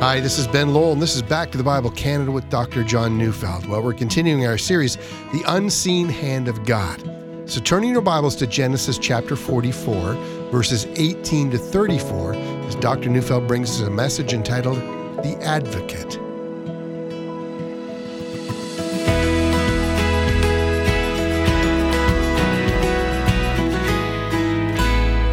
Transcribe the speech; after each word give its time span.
Hi, 0.00 0.20
this 0.20 0.38
is 0.38 0.46
Ben 0.46 0.74
Lowell, 0.74 0.92
and 0.92 1.00
this 1.00 1.16
is 1.16 1.22
Back 1.22 1.50
to 1.52 1.58
the 1.58 1.64
Bible 1.64 1.90
Canada 1.90 2.30
with 2.30 2.50
Dr. 2.50 2.84
John 2.84 3.16
Neufeld. 3.16 3.66
Well, 3.66 3.82
we're 3.82 3.94
continuing 3.94 4.44
our 4.46 4.58
series, 4.58 4.96
The 5.32 5.42
Unseen 5.46 6.10
Hand 6.10 6.48
of 6.48 6.66
God. 6.66 7.00
So, 7.46 7.62
turning 7.62 7.92
your 7.92 8.02
Bibles 8.02 8.36
to 8.36 8.46
Genesis 8.46 8.98
chapter 8.98 9.36
44, 9.36 10.12
verses 10.52 10.84
18 10.96 11.50
to 11.52 11.56
34, 11.58 12.34
as 12.34 12.74
Dr. 12.74 13.08
Neufeld 13.08 13.48
brings 13.48 13.70
us 13.70 13.86
a 13.86 13.90
message 13.90 14.34
entitled 14.34 14.76
The 15.24 15.38
Advocate. 15.40 16.16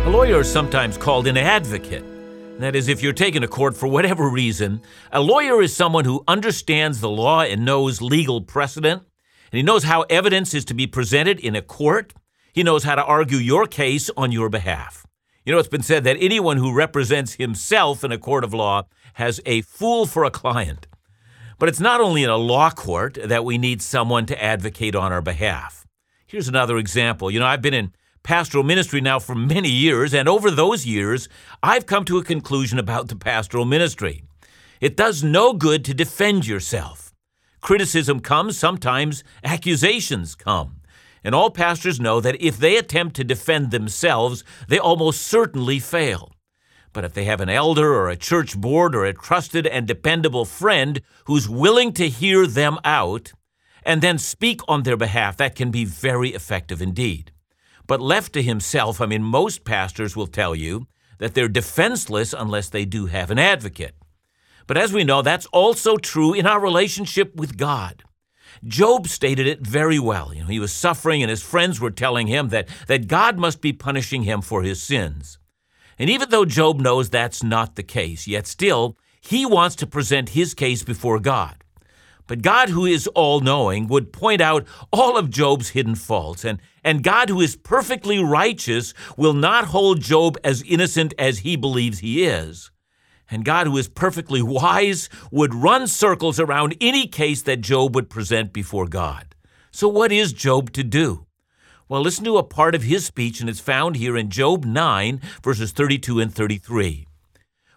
A 0.05 0.09
lawyer 0.09 0.39
is 0.39 0.49
sometimes 0.49 0.97
called 0.97 1.27
an 1.27 1.35
advocate. 1.35 2.12
That 2.59 2.75
is, 2.75 2.87
if 2.87 3.01
you're 3.01 3.13
taken 3.13 3.41
to 3.41 3.47
court 3.47 3.75
for 3.75 3.87
whatever 3.87 4.29
reason, 4.29 4.81
a 5.11 5.19
lawyer 5.19 5.61
is 5.61 5.75
someone 5.75 6.05
who 6.05 6.23
understands 6.27 7.01
the 7.01 7.09
law 7.09 7.41
and 7.41 7.65
knows 7.65 8.01
legal 8.01 8.41
precedent, 8.41 9.01
and 9.51 9.57
he 9.57 9.63
knows 9.63 9.83
how 9.83 10.03
evidence 10.03 10.53
is 10.53 10.63
to 10.65 10.73
be 10.73 10.87
presented 10.87 11.39
in 11.39 11.55
a 11.55 11.61
court. 11.61 12.13
He 12.53 12.63
knows 12.63 12.83
how 12.83 12.95
to 12.95 13.03
argue 13.03 13.37
your 13.37 13.67
case 13.67 14.09
on 14.15 14.31
your 14.31 14.49
behalf. 14.49 15.05
You 15.45 15.51
know, 15.51 15.59
it's 15.59 15.67
been 15.67 15.83
said 15.83 16.05
that 16.05 16.15
anyone 16.21 16.57
who 16.57 16.73
represents 16.73 17.33
himself 17.33 18.03
in 18.03 18.11
a 18.13 18.17
court 18.17 18.43
of 18.45 18.53
law 18.53 18.83
has 19.15 19.41
a 19.45 19.61
fool 19.61 20.05
for 20.05 20.23
a 20.23 20.31
client. 20.31 20.87
But 21.59 21.69
it's 21.69 21.81
not 21.81 21.99
only 22.01 22.23
in 22.23 22.29
a 22.29 22.37
law 22.37 22.69
court 22.69 23.17
that 23.21 23.43
we 23.43 23.57
need 23.57 23.81
someone 23.81 24.25
to 24.27 24.41
advocate 24.41 24.95
on 24.95 25.11
our 25.11 25.21
behalf. 25.21 25.85
Here's 26.27 26.47
another 26.47 26.77
example. 26.77 27.29
You 27.29 27.39
know, 27.39 27.45
I've 27.45 27.61
been 27.61 27.73
in 27.73 27.93
pastoral 28.23 28.63
ministry 28.63 29.01
now 29.01 29.19
for 29.19 29.35
many 29.35 29.69
years, 29.69 30.13
and 30.13 30.29
over 30.29 30.49
those 30.49 30.85
years, 30.85 31.27
I've 31.61 31.85
come 31.85 32.05
to 32.05 32.17
a 32.17 32.23
conclusion 32.23 32.79
about 32.79 33.09
the 33.09 33.15
pastoral 33.15 33.65
ministry. 33.65 34.23
It 34.79 34.97
does 34.97 35.23
no 35.23 35.53
good 35.53 35.85
to 35.85 35.93
defend 35.93 36.47
yourself. 36.47 37.13
Criticism 37.61 38.19
comes, 38.19 38.57
sometimes 38.57 39.23
accusations 39.43 40.35
come. 40.35 40.81
And 41.23 41.33
all 41.33 41.49
pastors 41.49 41.99
know 41.99 42.19
that 42.19 42.41
if 42.41 42.57
they 42.57 42.77
attempt 42.77 43.15
to 43.17 43.23
defend 43.23 43.71
themselves, 43.71 44.43
they 44.67 44.79
almost 44.79 45.21
certainly 45.21 45.79
fail. 45.79 46.33
But 46.91 47.05
if 47.05 47.13
they 47.13 47.25
have 47.25 47.41
an 47.41 47.49
elder 47.49 47.93
or 47.93 48.09
a 48.09 48.15
church 48.15 48.57
board 48.57 48.95
or 48.95 49.05
a 49.05 49.13
trusted 49.13 49.65
and 49.65 49.87
dependable 49.87 50.45
friend 50.45 51.01
who's 51.25 51.49
willing 51.49 51.91
to 51.93 52.07
hear 52.07 52.45
them 52.45 52.77
out 52.85 53.33
and 53.83 54.01
then 54.01 54.17
speak 54.17 54.61
on 54.67 54.83
their 54.83 54.97
behalf, 54.97 55.35
that 55.37 55.55
can 55.55 55.71
be 55.71 55.85
very 55.85 56.29
effective 56.29 56.81
indeed. 56.81 57.32
But 57.87 58.01
left 58.01 58.33
to 58.33 58.41
himself, 58.41 59.01
I 59.01 59.05
mean, 59.05 59.23
most 59.23 59.65
pastors 59.65 60.15
will 60.15 60.27
tell 60.27 60.55
you 60.55 60.87
that 61.19 61.33
they're 61.33 61.47
defenseless 61.47 62.33
unless 62.33 62.69
they 62.69 62.85
do 62.85 63.07
have 63.07 63.31
an 63.31 63.39
advocate. 63.39 63.95
But 64.67 64.77
as 64.77 64.93
we 64.93 65.03
know, 65.03 65.21
that's 65.21 65.45
also 65.47 65.97
true 65.97 66.33
in 66.33 66.47
our 66.47 66.59
relationship 66.59 67.35
with 67.35 67.57
God. 67.57 68.03
Job 68.65 69.07
stated 69.07 69.45
it 69.47 69.65
very 69.65 69.99
well. 69.99 70.33
You 70.33 70.41
know, 70.41 70.47
he 70.47 70.59
was 70.59 70.71
suffering, 70.71 71.21
and 71.21 71.29
his 71.29 71.43
friends 71.43 71.79
were 71.79 71.91
telling 71.91 72.27
him 72.27 72.49
that, 72.49 72.69
that 72.87 73.07
God 73.07 73.37
must 73.37 73.61
be 73.61 73.73
punishing 73.73 74.23
him 74.23 74.41
for 74.41 74.63
his 74.63 74.81
sins. 74.81 75.37
And 75.99 76.09
even 76.09 76.29
though 76.29 76.45
Job 76.45 76.79
knows 76.79 77.09
that's 77.09 77.43
not 77.43 77.75
the 77.75 77.83
case, 77.83 78.27
yet 78.27 78.47
still, 78.47 78.97
he 79.19 79.45
wants 79.45 79.75
to 79.77 79.87
present 79.87 80.29
his 80.29 80.53
case 80.53 80.83
before 80.83 81.19
God. 81.19 81.62
But 82.27 82.41
God, 82.41 82.69
who 82.69 82.85
is 82.85 83.07
all 83.07 83.41
knowing, 83.41 83.87
would 83.87 84.13
point 84.13 84.41
out 84.41 84.65
all 84.91 85.17
of 85.17 85.29
Job's 85.29 85.69
hidden 85.69 85.95
faults. 85.95 86.45
And, 86.45 86.59
and 86.83 87.03
God, 87.03 87.29
who 87.29 87.41
is 87.41 87.55
perfectly 87.55 88.23
righteous, 88.23 88.93
will 89.17 89.33
not 89.33 89.65
hold 89.65 90.01
Job 90.01 90.37
as 90.43 90.63
innocent 90.63 91.13
as 91.17 91.39
he 91.39 91.55
believes 91.55 91.99
he 91.99 92.23
is. 92.23 92.71
And 93.29 93.43
God, 93.43 93.67
who 93.67 93.77
is 93.77 93.87
perfectly 93.89 94.41
wise, 94.41 95.09
would 95.31 95.53
run 95.53 95.87
circles 95.87 96.39
around 96.39 96.75
any 96.79 97.07
case 97.07 97.41
that 97.43 97.61
Job 97.61 97.95
would 97.95 98.09
present 98.09 98.53
before 98.53 98.87
God. 98.87 99.35
So, 99.71 99.87
what 99.87 100.11
is 100.11 100.33
Job 100.33 100.71
to 100.73 100.83
do? 100.83 101.25
Well, 101.89 102.01
listen 102.01 102.25
to 102.25 102.37
a 102.37 102.43
part 102.43 102.75
of 102.75 102.83
his 102.83 103.05
speech, 103.05 103.41
and 103.41 103.49
it's 103.49 103.59
found 103.59 103.95
here 103.95 104.15
in 104.15 104.29
Job 104.29 104.65
9, 104.65 105.19
verses 105.43 105.71
32 105.71 106.19
and 106.19 106.33
33. 106.33 107.07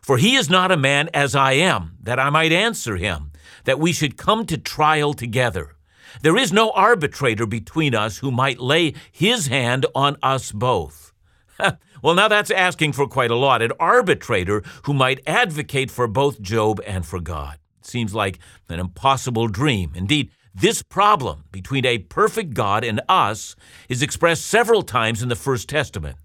For 0.03 0.19
he 0.19 0.37
is 0.37 0.49
not 0.49 0.71
a 0.71 0.77
man 0.77 1.11
as 1.13 1.35
I 1.35 1.53
am, 1.53 1.97
that 2.03 2.21
I 2.21 2.31
might 2.31 2.53
answer 2.53 2.97
him 2.97 3.33
that 3.67 3.79
we 3.79 3.93
should 3.93 4.17
come 4.17 4.47
to 4.47 4.59
trial 4.59 5.13
together. 5.13 5.77
There 6.23 6.37
is 6.37 6.53
no 6.53 6.71
arbitrator 6.71 7.47
between 7.47 7.95
us 7.95 8.19
who 8.19 8.31
might 8.31 8.59
lay 8.59 8.95
his 9.13 9.49
hand 9.49 9.85
on 9.95 10.17
us 10.23 10.51
both. 10.51 11.13
well, 12.03 12.15
now 12.15 12.29
that's 12.29 12.51
asking 12.51 12.93
for 12.93 13.07
quite 13.07 13.31
a 13.31 13.37
lot. 13.37 13.63
An 13.63 13.73
arbitrator 13.79 14.63
who 14.85 14.95
might 14.95 15.21
advocate 15.27 15.91
for 15.91 16.09
both 16.09 16.41
Job 16.41 16.81
and 16.87 17.05
for 17.05 17.21
God. 17.21 17.59
Seems 17.83 18.15
like 18.15 18.39
an 18.69 18.81
impossible 18.81 19.49
dream. 19.49 19.93
Indeed, 19.95 20.31
this 20.55 20.83
problem 20.83 21.45
between 21.53 21.85
a 21.85 21.99
perfect 21.99 22.55
God 22.55 22.83
and 22.83 23.01
us 23.09 23.57
is 23.89 24.03
expressed 24.03 24.47
several 24.47 24.83
times 24.83 25.23
in 25.23 25.29
the 25.29 25.37
First 25.37 25.69
Testament. 25.69 26.17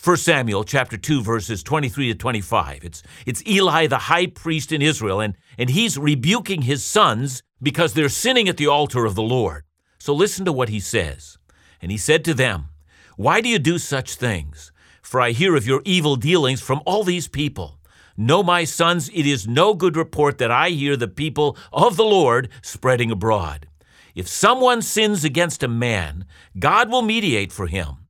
1 0.00 0.16
Samuel 0.16 0.62
chapter 0.62 0.96
2 0.96 1.22
verses 1.22 1.64
23 1.64 2.12
to 2.12 2.14
25. 2.14 2.84
It's 2.84 3.02
it's 3.26 3.44
Eli 3.44 3.88
the 3.88 3.98
high 3.98 4.28
priest 4.28 4.70
in 4.70 4.80
Israel 4.80 5.20
and 5.20 5.34
and 5.58 5.70
he's 5.70 5.98
rebuking 5.98 6.62
his 6.62 6.84
sons 6.84 7.42
because 7.60 7.94
they're 7.94 8.08
sinning 8.08 8.48
at 8.48 8.58
the 8.58 8.68
altar 8.68 9.04
of 9.04 9.16
the 9.16 9.22
Lord. 9.22 9.64
So 9.98 10.14
listen 10.14 10.44
to 10.44 10.52
what 10.52 10.68
he 10.68 10.78
says. 10.78 11.36
And 11.82 11.90
he 11.90 11.98
said 11.98 12.24
to 12.26 12.34
them, 12.34 12.68
"Why 13.16 13.40
do 13.40 13.48
you 13.48 13.58
do 13.58 13.76
such 13.76 14.14
things? 14.14 14.70
For 15.02 15.20
I 15.20 15.32
hear 15.32 15.56
of 15.56 15.66
your 15.66 15.82
evil 15.84 16.14
dealings 16.14 16.60
from 16.60 16.80
all 16.86 17.02
these 17.02 17.26
people. 17.26 17.80
Know, 18.16 18.44
my 18.44 18.62
sons, 18.64 19.10
it 19.12 19.26
is 19.26 19.48
no 19.48 19.74
good 19.74 19.96
report 19.96 20.38
that 20.38 20.50
I 20.50 20.70
hear 20.70 20.96
the 20.96 21.08
people 21.08 21.56
of 21.72 21.96
the 21.96 22.04
Lord 22.04 22.50
spreading 22.62 23.10
abroad. 23.10 23.66
If 24.14 24.28
someone 24.28 24.80
sins 24.82 25.24
against 25.24 25.64
a 25.64 25.68
man, 25.68 26.24
God 26.56 26.88
will 26.88 27.02
mediate 27.02 27.52
for 27.52 27.66
him." 27.66 28.07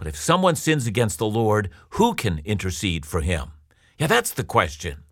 But 0.00 0.06
if 0.06 0.16
someone 0.16 0.56
sins 0.56 0.86
against 0.86 1.18
the 1.18 1.26
Lord, 1.26 1.68
who 1.90 2.14
can 2.14 2.40
intercede 2.46 3.04
for 3.04 3.20
him? 3.20 3.50
Yeah, 3.98 4.06
that's 4.06 4.30
the 4.30 4.42
question. 4.42 5.04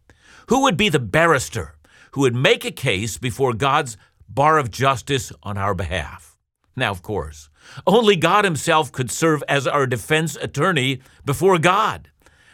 Who 0.48 0.62
would 0.62 0.78
be 0.78 0.88
the 0.88 0.98
barrister 0.98 1.74
who 2.12 2.22
would 2.22 2.34
make 2.34 2.64
a 2.64 2.70
case 2.70 3.18
before 3.18 3.52
God's 3.52 3.98
bar 4.30 4.56
of 4.56 4.70
justice 4.70 5.30
on 5.42 5.58
our 5.58 5.74
behalf? 5.74 6.38
Now, 6.74 6.90
of 6.90 7.02
course, 7.02 7.50
only 7.86 8.16
God 8.16 8.46
Himself 8.46 8.90
could 8.90 9.10
serve 9.10 9.44
as 9.46 9.66
our 9.66 9.86
defense 9.86 10.36
attorney 10.36 11.02
before 11.22 11.58
God. 11.58 12.08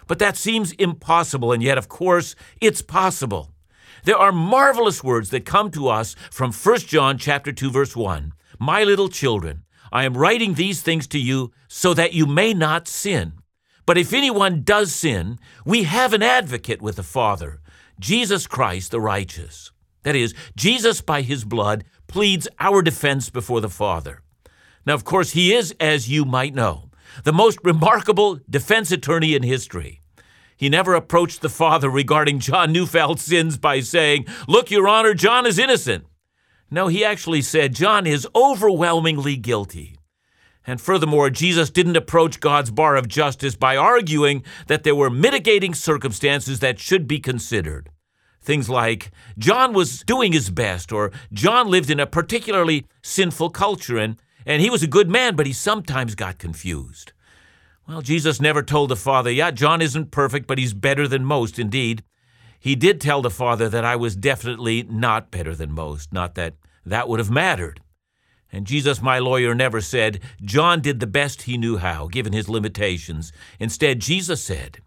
But 0.08 0.18
that 0.18 0.36
seems 0.36 0.72
impossible, 0.72 1.52
and 1.52 1.62
yet, 1.62 1.78
of 1.78 1.88
course, 1.88 2.34
it's 2.60 2.82
possible. 2.82 3.52
There 4.02 4.18
are 4.18 4.32
marvelous 4.32 5.04
words 5.04 5.30
that 5.30 5.44
come 5.44 5.70
to 5.70 5.86
us 5.86 6.16
from 6.32 6.50
1 6.50 6.78
John 6.78 7.16
chapter 7.16 7.52
2 7.52 7.70
verse 7.70 7.94
1. 7.94 8.32
My 8.58 8.82
little 8.82 9.08
children, 9.08 9.62
I 9.94 10.02
am 10.04 10.18
writing 10.18 10.54
these 10.54 10.82
things 10.82 11.06
to 11.08 11.20
you 11.20 11.52
so 11.68 11.94
that 11.94 12.12
you 12.12 12.26
may 12.26 12.52
not 12.52 12.88
sin. 12.88 13.34
But 13.86 13.96
if 13.96 14.12
anyone 14.12 14.62
does 14.62 14.92
sin, 14.92 15.38
we 15.64 15.84
have 15.84 16.12
an 16.12 16.22
advocate 16.22 16.82
with 16.82 16.96
the 16.96 17.04
Father, 17.04 17.60
Jesus 18.00 18.48
Christ 18.48 18.90
the 18.90 19.00
righteous. 19.00 19.70
That 20.02 20.16
is, 20.16 20.34
Jesus 20.56 21.00
by 21.00 21.22
his 21.22 21.44
blood 21.44 21.84
pleads 22.08 22.48
our 22.58 22.82
defense 22.82 23.30
before 23.30 23.60
the 23.60 23.68
Father. 23.68 24.20
Now, 24.84 24.94
of 24.94 25.04
course, 25.04 25.30
he 25.30 25.54
is, 25.54 25.72
as 25.78 26.10
you 26.10 26.24
might 26.24 26.54
know, 26.54 26.90
the 27.22 27.32
most 27.32 27.60
remarkable 27.62 28.40
defense 28.50 28.90
attorney 28.90 29.36
in 29.36 29.44
history. 29.44 30.00
He 30.56 30.68
never 30.68 30.94
approached 30.94 31.40
the 31.40 31.48
Father 31.48 31.88
regarding 31.88 32.40
John 32.40 32.72
Neufeld's 32.72 33.22
sins 33.22 33.58
by 33.58 33.78
saying, 33.78 34.26
Look, 34.48 34.72
Your 34.72 34.88
Honor, 34.88 35.14
John 35.14 35.46
is 35.46 35.58
innocent. 35.58 36.04
No, 36.70 36.88
he 36.88 37.04
actually 37.04 37.42
said 37.42 37.74
John 37.74 38.06
is 38.06 38.26
overwhelmingly 38.34 39.36
guilty. 39.36 39.96
And 40.66 40.80
furthermore, 40.80 41.28
Jesus 41.28 41.70
didn't 41.70 41.96
approach 41.96 42.40
God's 42.40 42.70
bar 42.70 42.96
of 42.96 43.06
justice 43.06 43.54
by 43.54 43.76
arguing 43.76 44.42
that 44.66 44.82
there 44.82 44.94
were 44.94 45.10
mitigating 45.10 45.74
circumstances 45.74 46.60
that 46.60 46.78
should 46.78 47.06
be 47.06 47.20
considered. 47.20 47.90
Things 48.40 48.68
like, 48.68 49.10
John 49.38 49.72
was 49.72 50.02
doing 50.02 50.32
his 50.32 50.50
best, 50.50 50.92
or 50.92 51.12
John 51.32 51.70
lived 51.70 51.90
in 51.90 52.00
a 52.00 52.06
particularly 52.06 52.86
sinful 53.02 53.50
culture, 53.50 53.98
and, 53.98 54.16
and 54.46 54.62
he 54.62 54.70
was 54.70 54.82
a 54.82 54.86
good 54.86 55.10
man, 55.10 55.36
but 55.36 55.46
he 55.46 55.52
sometimes 55.52 56.14
got 56.14 56.38
confused. 56.38 57.12
Well, 57.86 58.00
Jesus 58.00 58.40
never 58.40 58.62
told 58.62 58.88
the 58.88 58.96
Father, 58.96 59.30
yeah, 59.30 59.50
John 59.50 59.82
isn't 59.82 60.10
perfect, 60.10 60.46
but 60.46 60.58
he's 60.58 60.72
better 60.72 61.06
than 61.06 61.24
most, 61.24 61.58
indeed. 61.58 62.02
He 62.64 62.76
did 62.76 62.98
tell 62.98 63.20
the 63.20 63.28
Father 63.28 63.68
that 63.68 63.84
I 63.84 63.94
was 63.94 64.16
definitely 64.16 64.84
not 64.84 65.30
better 65.30 65.54
than 65.54 65.70
most, 65.70 66.14
not 66.14 66.34
that 66.36 66.54
that 66.86 67.10
would 67.10 67.20
have 67.20 67.30
mattered. 67.30 67.82
And 68.50 68.66
Jesus, 68.66 69.02
my 69.02 69.18
lawyer, 69.18 69.54
never 69.54 69.82
said, 69.82 70.20
John 70.42 70.80
did 70.80 70.98
the 70.98 71.06
best 71.06 71.42
he 71.42 71.58
knew 71.58 71.76
how, 71.76 72.06
given 72.06 72.32
his 72.32 72.48
limitations. 72.48 73.34
Instead, 73.60 74.00
Jesus 74.00 74.42
said, 74.42 74.78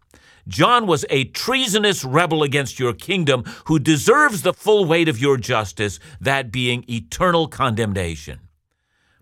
John 0.47 0.87
was 0.87 1.05
a 1.11 1.25
treasonous 1.25 2.03
rebel 2.03 2.41
against 2.41 2.79
your 2.79 2.93
kingdom 2.93 3.43
who 3.65 3.77
deserves 3.77 4.41
the 4.41 4.53
full 4.53 4.85
weight 4.85 5.07
of 5.07 5.21
your 5.21 5.37
justice, 5.37 5.99
that 6.19 6.51
being 6.51 6.83
eternal 6.89 7.47
condemnation. 7.47 8.39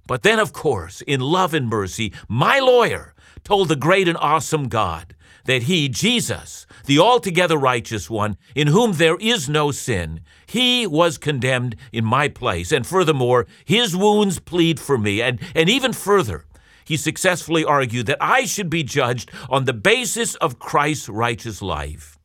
But 0.07 0.23
then, 0.23 0.39
of 0.39 0.53
course, 0.53 1.01
in 1.01 1.19
love 1.19 1.53
and 1.53 1.67
mercy, 1.67 2.13
my 2.29 2.59
lawyer 2.59 3.15
told 3.43 3.67
the 3.67 3.75
great 3.75 4.07
and 4.07 4.17
awesome 4.17 4.69
God 4.69 5.13
that 5.45 5.63
he, 5.63 5.89
Jesus, 5.89 6.67
the 6.85 6.99
altogether 6.99 7.57
righteous 7.57 8.09
one, 8.09 8.37
in 8.53 8.67
whom 8.67 8.93
there 8.93 9.17
is 9.19 9.49
no 9.49 9.71
sin, 9.71 10.21
he 10.45 10.85
was 10.85 11.17
condemned 11.17 11.75
in 11.91 12.05
my 12.05 12.27
place. 12.27 12.71
And 12.71 12.85
furthermore, 12.85 13.47
his 13.63 13.95
wounds 13.95 14.39
plead 14.39 14.79
for 14.79 14.97
me. 14.97 15.21
And, 15.21 15.39
and 15.55 15.69
even 15.69 15.93
further, 15.93 16.45
he 16.83 16.97
successfully 16.97 17.63
argued 17.63 18.05
that 18.05 18.17
I 18.21 18.45
should 18.45 18.69
be 18.69 18.83
judged 18.83 19.31
on 19.49 19.65
the 19.65 19.73
basis 19.73 20.35
of 20.35 20.59
Christ's 20.59 21.09
righteous 21.09 21.61
life. 21.61 22.19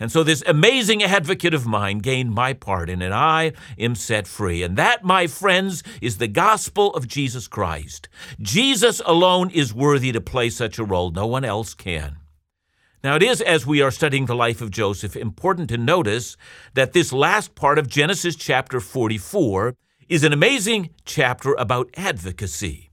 And 0.00 0.10
so 0.10 0.24
this 0.24 0.42
amazing 0.48 1.00
advocate 1.04 1.54
of 1.54 1.64
mine 1.64 1.98
gained 1.98 2.34
my 2.34 2.54
pardon, 2.54 3.00
and 3.02 3.14
I 3.14 3.52
am 3.78 3.94
set 3.94 4.26
free. 4.26 4.64
And 4.64 4.76
that, 4.76 5.04
my 5.04 5.28
friends, 5.28 5.84
is 6.00 6.18
the 6.18 6.26
gospel 6.26 6.92
of 6.94 7.06
Jesus 7.06 7.46
Christ. 7.46 8.08
Jesus 8.40 9.00
alone 9.06 9.50
is 9.50 9.72
worthy 9.72 10.10
to 10.10 10.20
play 10.20 10.50
such 10.50 10.80
a 10.80 10.84
role, 10.84 11.12
no 11.12 11.26
one 11.28 11.44
else 11.44 11.72
can. 11.72 12.16
Now, 13.04 13.16
it 13.16 13.22
is, 13.24 13.40
as 13.40 13.66
we 13.66 13.82
are 13.82 13.90
studying 13.90 14.26
the 14.26 14.36
life 14.36 14.60
of 14.60 14.70
Joseph, 14.70 15.16
important 15.16 15.68
to 15.70 15.76
notice 15.76 16.36
that 16.74 16.92
this 16.92 17.12
last 17.12 17.56
part 17.56 17.76
of 17.76 17.88
Genesis 17.88 18.36
chapter 18.36 18.78
44 18.78 19.74
is 20.08 20.22
an 20.22 20.32
amazing 20.32 20.90
chapter 21.04 21.54
about 21.54 21.90
advocacy. 21.96 22.90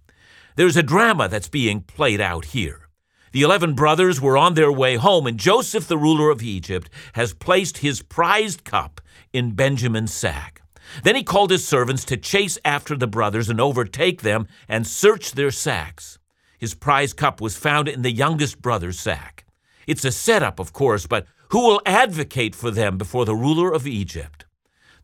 There's 0.55 0.75
a 0.75 0.81
drama 0.81 1.29
that's 1.29 1.47
being 1.47 1.81
played 1.81 2.19
out 2.19 2.45
here. 2.45 2.87
The 3.33 3.43
eleven 3.43 3.75
brothers 3.75 4.19
were 4.19 4.35
on 4.35 4.55
their 4.55 4.71
way 4.71 4.95
home, 4.95 5.27
and 5.27 5.37
Joseph, 5.37 5.87
the 5.87 5.97
ruler 5.97 6.31
of 6.31 6.41
Egypt, 6.41 6.89
has 7.13 7.35
placed 7.35 7.77
his 7.77 8.01
prized 8.01 8.63
cup 8.63 9.01
in 9.31 9.51
Benjamin's 9.51 10.11
sack. 10.11 10.63
Then 11.03 11.15
he 11.15 11.23
called 11.23 11.51
his 11.51 11.67
servants 11.67 12.03
to 12.05 12.17
chase 12.17 12.57
after 12.65 12.97
the 12.97 13.05
brothers 13.05 13.47
and 13.47 13.61
overtake 13.61 14.23
them 14.23 14.47
and 14.67 14.87
search 14.87 15.33
their 15.33 15.51
sacks. 15.51 16.17
His 16.57 16.73
prized 16.73 17.15
cup 17.15 17.39
was 17.39 17.55
found 17.55 17.87
in 17.87 18.01
the 18.01 18.11
youngest 18.11 18.59
brother's 18.59 18.99
sack. 18.99 19.45
It's 19.89 20.05
a 20.05 20.11
setup, 20.11 20.59
of 20.59 20.71
course, 20.71 21.07
but 21.07 21.25
who 21.49 21.65
will 21.65 21.81
advocate 21.83 22.53
for 22.53 22.69
them 22.69 22.99
before 22.99 23.25
the 23.25 23.35
ruler 23.35 23.73
of 23.73 23.87
Egypt? 23.87 24.45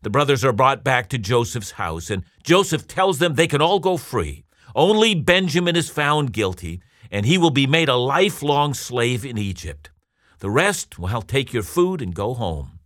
The 0.02 0.10
brothers 0.10 0.44
are 0.44 0.52
brought 0.52 0.84
back 0.84 1.08
to 1.08 1.18
Joseph's 1.18 1.72
house, 1.72 2.08
and 2.08 2.22
Joseph 2.44 2.86
tells 2.86 3.18
them 3.18 3.34
they 3.34 3.48
can 3.48 3.60
all 3.60 3.80
go 3.80 3.96
free. 3.96 4.44
Only 4.76 5.16
Benjamin 5.16 5.74
is 5.74 5.90
found 5.90 6.32
guilty, 6.32 6.80
and 7.10 7.26
he 7.26 7.36
will 7.36 7.50
be 7.50 7.66
made 7.66 7.88
a 7.88 7.96
lifelong 7.96 8.74
slave 8.74 9.24
in 9.24 9.36
Egypt. 9.36 9.90
The 10.38 10.50
rest, 10.50 11.00
well, 11.00 11.20
take 11.20 11.52
your 11.52 11.64
food 11.64 12.00
and 12.00 12.14
go 12.14 12.34
home. 12.34 12.78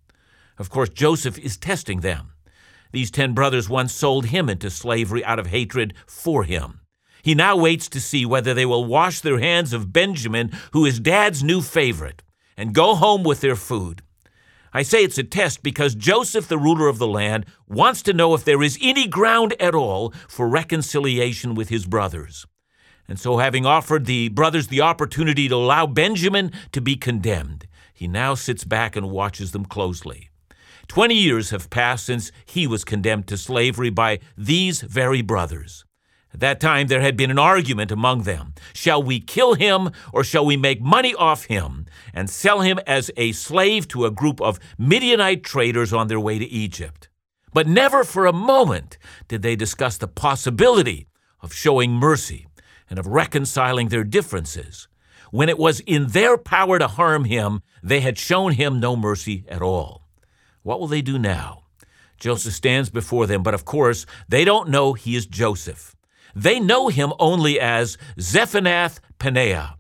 Of 0.56 0.70
course, 0.70 0.88
Joseph 0.88 1.38
is 1.38 1.58
testing 1.58 2.00
them. 2.00 2.32
These 2.93 3.11
ten 3.11 3.35
brothers 3.35 3.69
once 3.69 3.93
sold 3.93 4.25
him 4.25 4.49
into 4.49 4.70
slavery 4.70 5.23
out 5.23 5.38
of 5.38 5.49
hatred 5.49 5.93
for 6.06 6.44
him. 6.44 6.79
He 7.22 7.34
now 7.34 7.56
waits 7.56 7.88
to 7.90 8.00
see 8.00 8.25
whether 8.25 8.55
they 8.55 8.67
will 8.67 8.84
wash 8.84 9.20
their 9.20 9.38
hands 9.38 9.72
of 9.72 9.93
Benjamin, 9.93 10.50
who 10.72 10.84
is 10.84 11.00
dad's 11.00 11.43
new 11.43 11.61
favorite, 11.61 12.22
and 12.56 12.75
go 12.75 12.94
home 12.94 13.22
with 13.22 13.40
their 13.40 13.56
food. 13.56 14.02
I 14.72 14.82
say 14.82 15.02
it's 15.02 15.19
a 15.19 15.25
test 15.25 15.62
because 15.62 15.94
Joseph, 15.96 16.46
the 16.46 16.58
ruler 16.58 16.87
of 16.87 16.99
the 16.99 17.06
land, 17.06 17.44
wants 17.67 18.02
to 18.02 18.12
know 18.12 18.34
if 18.34 18.44
there 18.44 18.62
is 18.62 18.78
any 18.81 19.08
ground 19.08 19.55
at 19.58 19.75
all 19.75 20.14
for 20.28 20.49
reconciliation 20.49 21.55
with 21.55 21.70
his 21.70 21.87
brothers. 21.87 22.46
And 23.08 23.19
so, 23.19 23.38
having 23.38 23.66
offered 23.66 24.06
the 24.06 24.28
brothers 24.28 24.69
the 24.69 24.81
opportunity 24.81 25.49
to 25.49 25.56
allow 25.56 25.88
Benjamin 25.88 26.52
to 26.70 26.81
be 26.81 26.94
condemned, 26.94 27.66
he 27.93 28.06
now 28.06 28.34
sits 28.34 28.62
back 28.62 28.94
and 28.94 29.11
watches 29.11 29.50
them 29.50 29.64
closely. 29.64 30.31
Twenty 30.87 31.16
years 31.16 31.50
have 31.50 31.70
passed 31.70 32.06
since 32.06 32.31
he 32.46 32.69
was 32.69 32.84
condemned 32.84 33.26
to 33.26 33.37
slavery 33.37 33.90
by 33.90 34.20
these 34.37 34.82
very 34.82 35.23
brothers. 35.23 35.84
At 36.32 36.40
that 36.40 36.60
time, 36.60 36.86
there 36.86 37.00
had 37.00 37.16
been 37.16 37.30
an 37.30 37.38
argument 37.38 37.90
among 37.90 38.22
them. 38.22 38.54
Shall 38.72 39.02
we 39.02 39.18
kill 39.20 39.54
him, 39.54 39.90
or 40.12 40.22
shall 40.22 40.46
we 40.46 40.56
make 40.56 40.80
money 40.80 41.14
off 41.14 41.44
him 41.44 41.86
and 42.14 42.30
sell 42.30 42.60
him 42.60 42.78
as 42.86 43.10
a 43.16 43.32
slave 43.32 43.88
to 43.88 44.04
a 44.04 44.10
group 44.10 44.40
of 44.40 44.60
Midianite 44.78 45.42
traders 45.42 45.92
on 45.92 46.06
their 46.08 46.20
way 46.20 46.38
to 46.38 46.46
Egypt? 46.46 47.08
But 47.52 47.66
never 47.66 48.04
for 48.04 48.26
a 48.26 48.32
moment 48.32 48.96
did 49.26 49.42
they 49.42 49.56
discuss 49.56 49.98
the 49.98 50.06
possibility 50.06 51.08
of 51.40 51.52
showing 51.52 51.92
mercy 51.92 52.46
and 52.88 52.98
of 52.98 53.06
reconciling 53.06 53.88
their 53.88 54.04
differences. 54.04 54.88
When 55.30 55.48
it 55.48 55.58
was 55.58 55.80
in 55.80 56.08
their 56.08 56.36
power 56.36 56.78
to 56.78 56.88
harm 56.88 57.24
him, 57.24 57.62
they 57.82 58.00
had 58.00 58.18
shown 58.18 58.52
him 58.52 58.80
no 58.80 58.96
mercy 58.96 59.44
at 59.48 59.62
all. 59.62 60.08
What 60.62 60.80
will 60.80 60.88
they 60.88 61.02
do 61.02 61.18
now? 61.18 61.64
Joseph 62.18 62.52
stands 62.52 62.90
before 62.90 63.26
them, 63.26 63.42
but 63.42 63.54
of 63.54 63.64
course, 63.64 64.06
they 64.28 64.44
don't 64.44 64.68
know 64.68 64.92
he 64.92 65.16
is 65.16 65.26
Joseph. 65.26 65.96
They 66.34 66.60
know 66.60 66.88
him 66.88 67.12
only 67.18 67.58
as 67.58 67.98
Zaphenath 68.18 69.00
Paneah, 69.18 69.74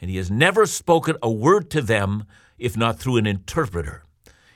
and 0.00 0.10
he 0.10 0.16
has 0.16 0.30
never 0.30 0.66
spoken 0.66 1.16
a 1.22 1.30
word 1.30 1.70
to 1.70 1.82
them 1.82 2.24
if 2.58 2.76
not 2.76 2.98
through 2.98 3.16
an 3.16 3.26
interpreter. 3.26 4.04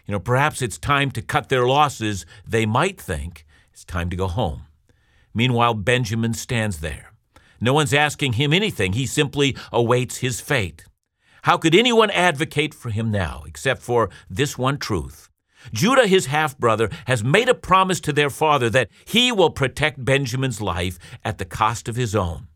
You 0.07 0.13
know, 0.13 0.21
perhaps 0.21 0.63
it's 0.63 0.79
time 0.79 1.11
to 1.13 1.23
cut 1.23 1.49
their 1.49 1.67
losses. 1.67 2.25
They 2.47 2.65
might 2.65 3.01
think 3.01 3.45
it's 3.73 3.85
time 3.85 4.09
to 4.11 4.17
go 4.17 4.27
home. 4.27 4.63
Meanwhile, 5.35 5.75
Benjamin 5.75 6.35
stands 6.35 6.81
there. 6.81 7.13
No 7.61 7.73
one's 7.73 7.93
asking 7.93 8.35
him 8.35 8.53
anything. 8.53 8.93
He 8.93 9.07
simply 9.07 9.57
awaits 9.73 10.19
his 10.19 10.41
fate. 10.41 10.85
How 11.43 11.57
could 11.59 11.75
anyone 11.75 12.11
advocate 12.11 12.75
for 12.75 12.91
him 12.91 13.11
now 13.11 13.43
except 13.47 13.83
for 13.83 14.11
this 14.31 14.57
one 14.57 14.79
truth? 14.79 15.29
Judah, 15.73 16.07
his 16.07 16.27
half 16.27 16.57
brother, 16.59 16.91
has 17.07 17.25
made 17.25 17.49
a 17.49 17.55
promise 17.55 18.01
to 18.01 18.13
their 18.13 18.31
father 18.31 18.71
that 18.71 18.89
he 19.05 19.33
will 19.33 19.51
protect 19.51 20.05
Benjamin's 20.05 20.61
life 20.61 20.99
at 21.25 21.39
the 21.39 21.45
cost 21.45 21.89
of 21.89 21.97
his 21.97 22.15
own. 22.15 22.49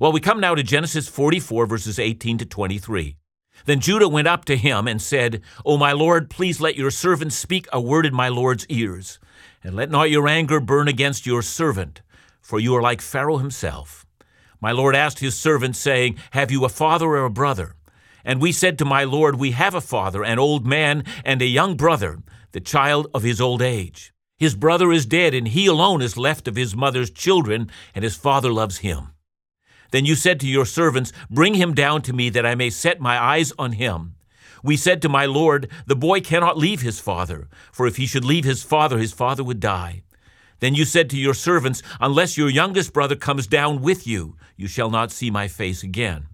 Well, 0.00 0.12
we 0.12 0.20
come 0.20 0.40
now 0.40 0.54
to 0.54 0.62
Genesis 0.62 1.08
44, 1.08 1.66
verses 1.66 1.98
18 1.98 2.38
to 2.38 2.44
23. 2.44 3.16
Then 3.64 3.80
Judah 3.80 4.08
went 4.08 4.28
up 4.28 4.44
to 4.44 4.56
him 4.56 4.86
and 4.86 5.02
said, 5.02 5.42
O 5.66 5.76
my 5.76 5.92
Lord, 5.92 6.30
please 6.30 6.60
let 6.60 6.76
your 6.76 6.90
servant 6.90 7.32
speak 7.32 7.66
a 7.72 7.80
word 7.80 8.06
in 8.06 8.14
my 8.14 8.28
Lord's 8.28 8.66
ears, 8.68 9.18
and 9.62 9.74
let 9.74 9.90
not 9.90 10.10
your 10.10 10.28
anger 10.28 10.60
burn 10.60 10.88
against 10.88 11.26
your 11.26 11.42
servant, 11.42 12.00
for 12.40 12.60
you 12.60 12.74
are 12.76 12.82
like 12.82 13.00
Pharaoh 13.00 13.38
himself. 13.38 14.06
My 14.60 14.72
Lord 14.72 14.96
asked 14.96 15.20
his 15.20 15.36
servant, 15.36 15.76
saying, 15.76 16.16
Have 16.32 16.50
you 16.50 16.64
a 16.64 16.68
father 16.68 17.06
or 17.06 17.24
a 17.24 17.30
brother? 17.30 17.74
And 18.24 18.40
we 18.40 18.52
said 18.52 18.78
to 18.78 18.84
my 18.84 19.04
Lord, 19.04 19.36
We 19.36 19.52
have 19.52 19.74
a 19.74 19.80
father, 19.80 20.24
an 20.24 20.38
old 20.38 20.66
man, 20.66 21.04
and 21.24 21.40
a 21.40 21.46
young 21.46 21.76
brother, 21.76 22.18
the 22.52 22.60
child 22.60 23.08
of 23.14 23.22
his 23.22 23.40
old 23.40 23.62
age. 23.62 24.12
His 24.38 24.54
brother 24.54 24.92
is 24.92 25.06
dead, 25.06 25.34
and 25.34 25.48
he 25.48 25.66
alone 25.66 26.00
is 26.00 26.16
left 26.16 26.46
of 26.46 26.56
his 26.56 26.76
mother's 26.76 27.10
children, 27.10 27.70
and 27.94 28.04
his 28.04 28.16
father 28.16 28.52
loves 28.52 28.78
him. 28.78 29.08
Then 29.90 30.04
you 30.04 30.14
said 30.14 30.38
to 30.40 30.46
your 30.46 30.66
servants, 30.66 31.12
Bring 31.30 31.54
him 31.54 31.74
down 31.74 32.02
to 32.02 32.12
me, 32.12 32.28
that 32.30 32.46
I 32.46 32.54
may 32.54 32.70
set 32.70 33.00
my 33.00 33.20
eyes 33.20 33.52
on 33.58 33.72
him. 33.72 34.14
We 34.62 34.76
said 34.76 35.02
to 35.02 35.08
my 35.08 35.26
Lord, 35.26 35.70
The 35.86 35.96
boy 35.96 36.20
cannot 36.20 36.58
leave 36.58 36.82
his 36.82 37.00
father, 37.00 37.48
for 37.72 37.86
if 37.86 37.96
he 37.96 38.06
should 38.06 38.24
leave 38.24 38.44
his 38.44 38.62
father, 38.62 38.98
his 38.98 39.12
father 39.12 39.42
would 39.42 39.60
die. 39.60 40.02
Then 40.60 40.74
you 40.74 40.84
said 40.84 41.08
to 41.10 41.18
your 41.18 41.34
servants, 41.34 41.82
Unless 42.00 42.36
your 42.36 42.50
youngest 42.50 42.92
brother 42.92 43.16
comes 43.16 43.46
down 43.46 43.80
with 43.80 44.06
you, 44.06 44.36
you 44.56 44.66
shall 44.66 44.90
not 44.90 45.12
see 45.12 45.30
my 45.30 45.48
face 45.48 45.82
again. 45.82 46.26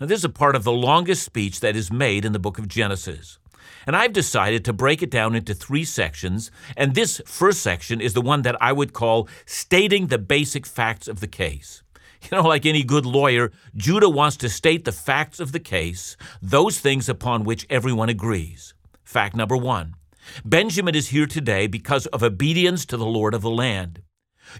Now, 0.00 0.06
this 0.06 0.18
is 0.18 0.24
a 0.24 0.30
part 0.30 0.56
of 0.56 0.64
the 0.64 0.72
longest 0.72 1.22
speech 1.22 1.60
that 1.60 1.76
is 1.76 1.92
made 1.92 2.24
in 2.24 2.32
the 2.32 2.38
book 2.38 2.58
of 2.58 2.68
Genesis. 2.68 3.38
And 3.86 3.94
I've 3.96 4.12
decided 4.12 4.64
to 4.64 4.72
break 4.72 5.02
it 5.02 5.10
down 5.10 5.34
into 5.34 5.54
three 5.54 5.84
sections, 5.84 6.50
and 6.76 6.94
this 6.94 7.20
first 7.26 7.60
section 7.60 8.00
is 8.00 8.14
the 8.14 8.20
one 8.20 8.42
that 8.42 8.60
I 8.60 8.72
would 8.72 8.92
call 8.92 9.28
stating 9.46 10.06
the 10.06 10.18
basic 10.18 10.66
facts 10.66 11.08
of 11.08 11.20
the 11.20 11.26
case. 11.26 11.82
You 12.22 12.38
know, 12.38 12.48
like 12.48 12.64
any 12.64 12.84
good 12.84 13.04
lawyer, 13.04 13.52
Judah 13.76 14.08
wants 14.08 14.38
to 14.38 14.48
state 14.48 14.86
the 14.86 14.92
facts 14.92 15.40
of 15.40 15.52
the 15.52 15.60
case, 15.60 16.16
those 16.40 16.80
things 16.80 17.08
upon 17.08 17.44
which 17.44 17.66
everyone 17.68 18.08
agrees. 18.08 18.72
Fact 19.04 19.36
number 19.36 19.56
one 19.56 19.94
Benjamin 20.42 20.94
is 20.94 21.08
here 21.08 21.26
today 21.26 21.66
because 21.66 22.06
of 22.06 22.22
obedience 22.22 22.86
to 22.86 22.96
the 22.96 23.04
Lord 23.04 23.34
of 23.34 23.42
the 23.42 23.50
land. 23.50 24.00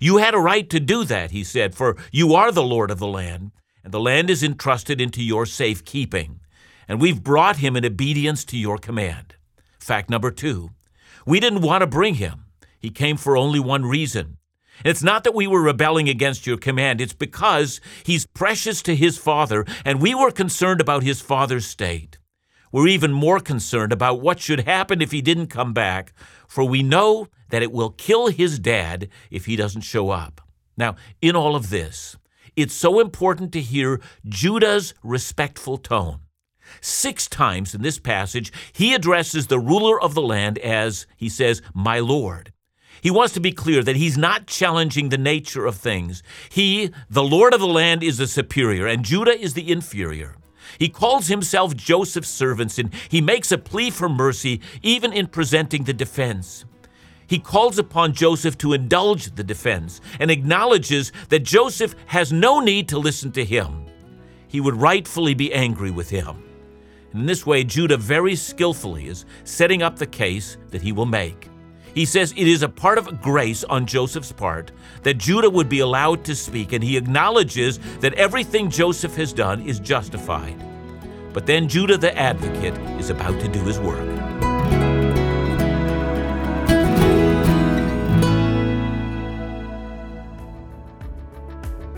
You 0.00 0.18
had 0.18 0.34
a 0.34 0.38
right 0.38 0.68
to 0.70 0.80
do 0.80 1.04
that, 1.04 1.30
he 1.30 1.42
said, 1.42 1.74
for 1.74 1.96
you 2.12 2.34
are 2.34 2.52
the 2.52 2.62
Lord 2.62 2.90
of 2.90 2.98
the 2.98 3.06
land, 3.06 3.52
and 3.82 3.92
the 3.92 4.00
land 4.00 4.28
is 4.28 4.42
entrusted 4.42 5.00
into 5.00 5.22
your 5.22 5.46
safekeeping. 5.46 6.40
And 6.88 7.00
we've 7.00 7.22
brought 7.22 7.58
him 7.58 7.76
in 7.76 7.84
obedience 7.84 8.44
to 8.46 8.58
your 8.58 8.78
command. 8.78 9.36
Fact 9.78 10.10
number 10.10 10.30
two, 10.30 10.70
we 11.26 11.40
didn't 11.40 11.62
want 11.62 11.82
to 11.82 11.86
bring 11.86 12.14
him. 12.14 12.44
He 12.78 12.90
came 12.90 13.16
for 13.16 13.36
only 13.36 13.60
one 13.60 13.86
reason. 13.86 14.38
It's 14.84 15.02
not 15.02 15.24
that 15.24 15.34
we 15.34 15.46
were 15.46 15.62
rebelling 15.62 16.08
against 16.08 16.46
your 16.46 16.56
command, 16.56 17.00
it's 17.00 17.12
because 17.12 17.80
he's 18.02 18.26
precious 18.26 18.82
to 18.82 18.96
his 18.96 19.16
father, 19.16 19.64
and 19.84 20.02
we 20.02 20.14
were 20.14 20.30
concerned 20.30 20.80
about 20.80 21.02
his 21.02 21.20
father's 21.20 21.66
state. 21.66 22.18
We're 22.72 22.88
even 22.88 23.12
more 23.12 23.38
concerned 23.38 23.92
about 23.92 24.20
what 24.20 24.40
should 24.40 24.60
happen 24.60 25.00
if 25.00 25.12
he 25.12 25.22
didn't 25.22 25.46
come 25.46 25.72
back, 25.72 26.12
for 26.48 26.64
we 26.64 26.82
know 26.82 27.28
that 27.50 27.62
it 27.62 27.70
will 27.70 27.90
kill 27.90 28.26
his 28.26 28.58
dad 28.58 29.08
if 29.30 29.46
he 29.46 29.54
doesn't 29.54 29.82
show 29.82 30.10
up. 30.10 30.40
Now, 30.76 30.96
in 31.22 31.36
all 31.36 31.54
of 31.54 31.70
this, 31.70 32.16
it's 32.56 32.74
so 32.74 32.98
important 32.98 33.52
to 33.52 33.60
hear 33.60 34.00
Judah's 34.26 34.92
respectful 35.04 35.78
tone. 35.78 36.20
Six 36.80 37.28
times 37.28 37.74
in 37.74 37.82
this 37.82 37.98
passage, 37.98 38.52
he 38.72 38.94
addresses 38.94 39.46
the 39.46 39.58
ruler 39.58 40.00
of 40.00 40.14
the 40.14 40.22
land 40.22 40.58
as, 40.58 41.06
he 41.16 41.28
says, 41.28 41.62
my 41.74 41.98
Lord. 41.98 42.52
He 43.00 43.10
wants 43.10 43.34
to 43.34 43.40
be 43.40 43.52
clear 43.52 43.82
that 43.82 43.96
he's 43.96 44.16
not 44.16 44.46
challenging 44.46 45.08
the 45.08 45.18
nature 45.18 45.66
of 45.66 45.76
things. 45.76 46.22
He, 46.48 46.90
the 47.10 47.22
Lord 47.22 47.52
of 47.52 47.60
the 47.60 47.66
land, 47.66 48.02
is 48.02 48.18
the 48.18 48.26
superior, 48.26 48.86
and 48.86 49.04
Judah 49.04 49.38
is 49.38 49.54
the 49.54 49.70
inferior. 49.70 50.36
He 50.78 50.88
calls 50.88 51.26
himself 51.26 51.76
Joseph's 51.76 52.28
servants 52.30 52.78
and 52.78 52.92
he 53.08 53.20
makes 53.20 53.52
a 53.52 53.58
plea 53.58 53.90
for 53.90 54.08
mercy 54.08 54.60
even 54.82 55.12
in 55.12 55.26
presenting 55.26 55.84
the 55.84 55.92
defense. 55.92 56.64
He 57.26 57.38
calls 57.38 57.78
upon 57.78 58.12
Joseph 58.12 58.58
to 58.58 58.72
indulge 58.72 59.34
the 59.34 59.44
defense 59.44 60.00
and 60.20 60.30
acknowledges 60.30 61.12
that 61.28 61.40
Joseph 61.40 61.94
has 62.06 62.32
no 62.32 62.60
need 62.60 62.88
to 62.88 62.98
listen 62.98 63.32
to 63.32 63.44
him. 63.44 63.86
He 64.48 64.60
would 64.60 64.76
rightfully 64.76 65.34
be 65.34 65.52
angry 65.52 65.90
with 65.90 66.10
him. 66.10 66.42
In 67.14 67.26
this 67.26 67.46
way, 67.46 67.62
Judah 67.62 67.96
very 67.96 68.34
skillfully 68.34 69.06
is 69.06 69.24
setting 69.44 69.84
up 69.84 69.96
the 69.96 70.06
case 70.06 70.56
that 70.70 70.82
he 70.82 70.90
will 70.90 71.06
make. 71.06 71.48
He 71.94 72.04
says 72.04 72.32
it 72.32 72.48
is 72.48 72.64
a 72.64 72.68
part 72.68 72.98
of 72.98 73.22
grace 73.22 73.62
on 73.62 73.86
Joseph's 73.86 74.32
part 74.32 74.72
that 75.04 75.18
Judah 75.18 75.48
would 75.48 75.68
be 75.68 75.78
allowed 75.78 76.24
to 76.24 76.34
speak, 76.34 76.72
and 76.72 76.82
he 76.82 76.96
acknowledges 76.96 77.78
that 78.00 78.14
everything 78.14 78.68
Joseph 78.68 79.14
has 79.14 79.32
done 79.32 79.60
is 79.62 79.78
justified. 79.78 80.60
But 81.32 81.46
then 81.46 81.68
Judah 81.68 81.96
the 81.96 82.18
advocate 82.18 82.76
is 82.98 83.10
about 83.10 83.40
to 83.40 83.46
do 83.46 83.60
his 83.60 83.78
work. 83.78 84.02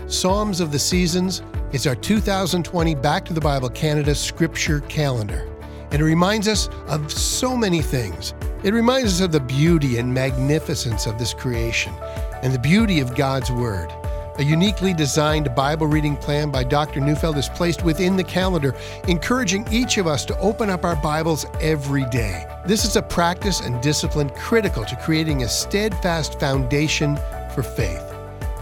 Psalms 0.07 0.59
of 0.59 0.71
the 0.71 0.79
Seasons 0.79 1.41
is 1.73 1.85
our 1.85 1.95
2020 1.95 2.95
Back 2.95 3.25
to 3.25 3.33
the 3.33 3.41
Bible 3.41 3.69
Canada 3.69 4.15
Scripture 4.15 4.79
Calendar. 4.81 5.45
And 5.91 6.01
it 6.01 6.05
reminds 6.05 6.47
us 6.47 6.69
of 6.87 7.11
so 7.11 7.57
many 7.57 7.81
things. 7.81 8.33
It 8.63 8.73
reminds 8.73 9.15
us 9.15 9.25
of 9.25 9.33
the 9.33 9.41
beauty 9.41 9.97
and 9.97 10.13
magnificence 10.13 11.05
of 11.05 11.19
this 11.19 11.33
creation 11.33 11.93
and 12.41 12.53
the 12.53 12.59
beauty 12.59 13.01
of 13.01 13.15
God's 13.15 13.51
Word. 13.51 13.91
A 14.37 14.43
uniquely 14.43 14.93
designed 14.93 15.53
Bible 15.55 15.87
reading 15.87 16.15
plan 16.15 16.51
by 16.51 16.63
Dr. 16.63 17.01
Neufeld 17.01 17.37
is 17.37 17.49
placed 17.49 17.83
within 17.83 18.15
the 18.15 18.23
calendar, 18.23 18.73
encouraging 19.09 19.67
each 19.69 19.97
of 19.97 20.07
us 20.07 20.23
to 20.25 20.39
open 20.39 20.69
up 20.69 20.85
our 20.85 20.95
Bibles 20.95 21.45
every 21.59 22.05
day. 22.05 22.45
This 22.65 22.85
is 22.85 22.95
a 22.95 23.01
practice 23.01 23.59
and 23.59 23.81
discipline 23.81 24.29
critical 24.29 24.85
to 24.85 24.95
creating 24.97 25.43
a 25.43 25.49
steadfast 25.49 26.39
foundation 26.39 27.17
for 27.53 27.63
faith. 27.63 28.06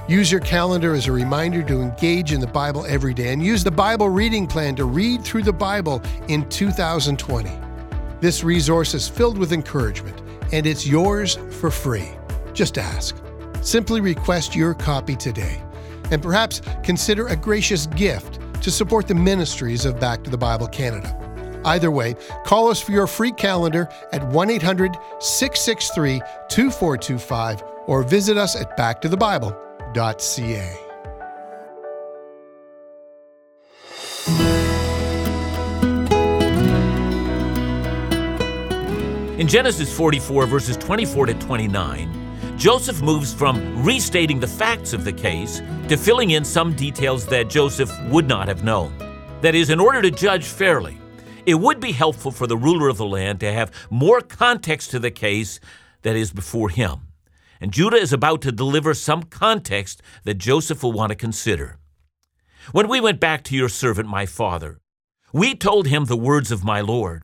Use 0.08 0.32
your 0.32 0.42
calendar 0.42 0.94
as 0.94 1.08
a 1.08 1.12
reminder 1.12 1.64
to 1.64 1.82
engage 1.82 2.32
in 2.32 2.40
the 2.40 2.46
Bible 2.46 2.86
every 2.86 3.12
day 3.12 3.34
and 3.34 3.44
use 3.44 3.64
the 3.64 3.72
Bible 3.72 4.08
reading 4.08 4.46
plan 4.46 4.76
to 4.76 4.86
read 4.86 5.24
through 5.24 5.42
the 5.42 5.52
Bible 5.52 6.00
in 6.28 6.48
2020. 6.50 7.52
This 8.22 8.44
resource 8.44 8.94
is 8.94 9.10
filled 9.10 9.40
with 9.40 9.52
encouragement 9.52 10.22
and 10.52 10.68
it's 10.68 10.86
yours 10.86 11.40
for 11.60 11.72
free. 11.72 12.12
Just 12.54 12.78
ask. 12.78 13.18
Simply 13.62 14.00
request 14.00 14.56
your 14.56 14.76
copy 14.76 15.16
today 15.16 15.60
and 16.12 16.22
perhaps 16.22 16.62
consider 16.84 17.28
a 17.28 17.36
gracious 17.36 17.88
gift 17.88 18.40
to 18.62 18.70
support 18.70 19.08
the 19.08 19.16
ministries 19.16 19.86
of 19.86 20.00
Back 20.00 20.24
to 20.24 20.30
the 20.30 20.38
Bible 20.38 20.68
Canada. 20.68 21.20
Either 21.66 21.90
way, 21.90 22.16
call 22.46 22.70
us 22.70 22.80
for 22.80 22.92
your 22.92 23.08
free 23.08 23.32
calendar 23.32 23.90
at 24.14 24.24
1 24.28 24.52
800 24.52 24.96
663 25.18 26.20
2425 26.48 27.64
or 27.88 28.04
visit 28.04 28.38
us 28.38 28.56
at 28.56 28.78
backtothebible.com 28.78 29.65
In 39.40 39.48
Genesis 39.48 39.96
44, 39.96 40.48
verses 40.48 40.76
24 40.76 41.28
to 41.28 41.34
29, 41.36 42.58
Joseph 42.58 43.02
moves 43.02 43.34
from 43.34 43.86
restating 43.86 44.42
the 44.42 44.48
facts 44.48 44.92
of 44.92 45.06
the 45.06 45.14
case 45.14 45.62
to 45.88 45.96
filling 45.96 46.32
in 46.32 46.44
some 46.44 46.76
details 46.76 47.26
that 47.28 47.50
Joseph 47.50 47.90
would 48.10 48.28
not 48.28 48.50
have 48.50 48.66
known. 48.66 48.94
That 49.40 49.56
is, 49.56 49.70
in 49.70 49.80
order 49.80 50.02
to 50.02 50.12
judge 50.12 50.44
fairly, 50.44 50.98
it 51.46 51.56
would 51.56 51.80
be 51.80 51.94
helpful 51.94 52.32
for 52.32 52.48
the 52.48 52.58
ruler 52.58 52.90
of 52.90 52.98
the 52.98 53.06
land 53.06 53.40
to 53.40 53.54
have 53.54 53.72
more 53.90 54.20
context 54.20 54.92
to 54.92 55.00
the 55.00 55.12
case 55.12 55.62
that 56.02 56.18
is 56.18 56.34
before 56.34 56.68
him. 56.68 57.00
And 57.62 57.72
Judah 57.72 57.98
is 57.98 58.14
about 58.14 58.42
to 58.42 58.52
deliver 58.52 58.94
some 58.94 59.24
context 59.24 60.02
that 60.24 60.36
Joseph 60.36 60.84
will 60.84 60.92
want 60.92 61.12
to 61.12 61.16
consider. 61.16 61.78
When 62.72 62.88
we 62.88 63.00
went 63.00 63.20
back 63.20 63.44
to 63.46 63.56
your 63.56 63.70
servant, 63.70 64.10
my 64.10 64.26
father, 64.26 64.80
we 65.32 65.56
told 65.56 65.88
him 65.88 66.06
the 66.06 66.18
words 66.18 66.52
of 66.52 66.64
my 66.64 66.82
Lord. 66.82 67.24